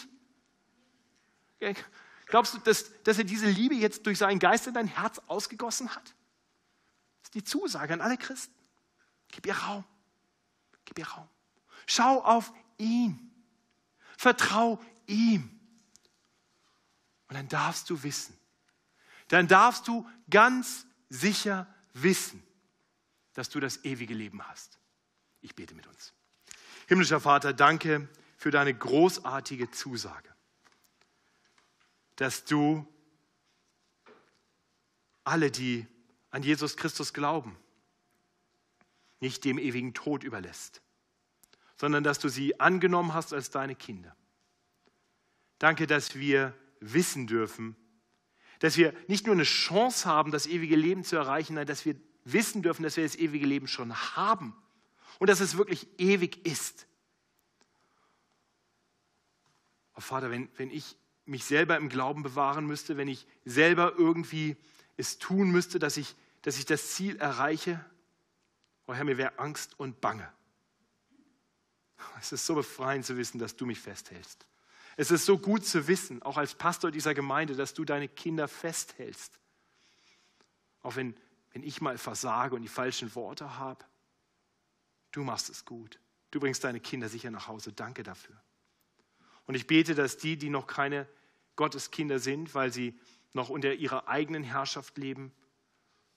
[2.27, 5.95] Glaubst du, dass, dass er diese Liebe jetzt durch seinen Geist in dein Herz ausgegossen
[5.95, 6.15] hat?
[7.31, 8.53] Ist die Zusage an alle Christen.
[9.29, 9.85] Gib ihr Raum.
[10.85, 11.29] Gib ihr Raum.
[11.87, 13.31] Schau auf ihn.
[14.19, 15.61] Vertrau ihm.
[17.29, 18.37] Und dann darfst du wissen.
[19.29, 22.43] Dann darfst du ganz sicher wissen,
[23.35, 24.81] dass du das ewige Leben hast.
[25.41, 26.13] Ich bete mit uns.
[26.89, 30.35] Himmlischer Vater, danke für deine großartige Zusage,
[32.17, 32.85] dass du
[35.23, 35.87] alle, die
[36.31, 37.57] an Jesus Christus glauben,
[39.21, 40.83] nicht dem ewigen Tod überlässt,
[41.77, 44.17] sondern dass du sie angenommen hast als deine Kinder.
[45.59, 47.77] Danke, dass wir wissen dürfen,
[48.61, 51.97] dass wir nicht nur eine Chance haben, das ewige Leben zu erreichen, sondern dass wir
[52.25, 54.55] wissen dürfen, dass wir das ewige Leben schon haben
[55.19, 56.87] und dass es wirklich ewig ist.
[59.97, 64.57] Oh Vater, wenn, wenn ich mich selber im Glauben bewahren müsste, wenn ich selber irgendwie
[64.97, 67.85] es tun müsste, dass ich, dass ich das Ziel erreiche,
[68.87, 70.33] oh Herr, mir wäre Angst und Bange.
[72.21, 74.47] Es ist so befreiend zu wissen, dass du mich festhältst.
[74.97, 78.49] Es ist so gut zu wissen, auch als Pastor dieser Gemeinde, dass du deine Kinder
[78.49, 79.39] festhältst.
[80.83, 81.15] Auch wenn
[81.53, 83.85] wenn ich mal versage und die falschen Worte habe.
[85.13, 85.99] Du machst es gut.
[86.31, 87.73] Du bringst deine Kinder sicher nach Hause.
[87.73, 88.41] Danke dafür.
[89.47, 91.09] Und ich bete, dass die, die noch keine
[91.57, 92.99] Gotteskinder sind, weil sie
[93.33, 95.33] noch unter ihrer eigenen Herrschaft leben,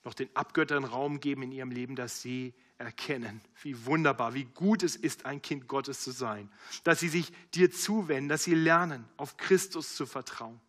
[0.04, 4.84] noch den Abgöttern Raum geben in ihrem Leben, dass sie erkennen, wie wunderbar, wie gut
[4.84, 6.52] es ist, ein Kind Gottes zu sein.
[6.84, 10.60] Dass sie sich dir zuwenden, dass sie lernen, auf Christus zu vertrauen.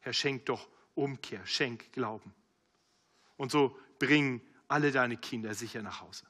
[0.00, 2.34] Herr, schenk doch Umkehr, schenk Glauben.
[3.36, 6.26] Und so bringen alle deine Kinder sicher nach Hause.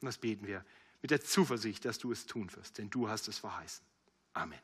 [0.00, 0.64] Und das beten wir
[1.00, 3.84] mit der Zuversicht, dass du es tun wirst, denn du hast es verheißen.
[4.34, 4.58] Amen.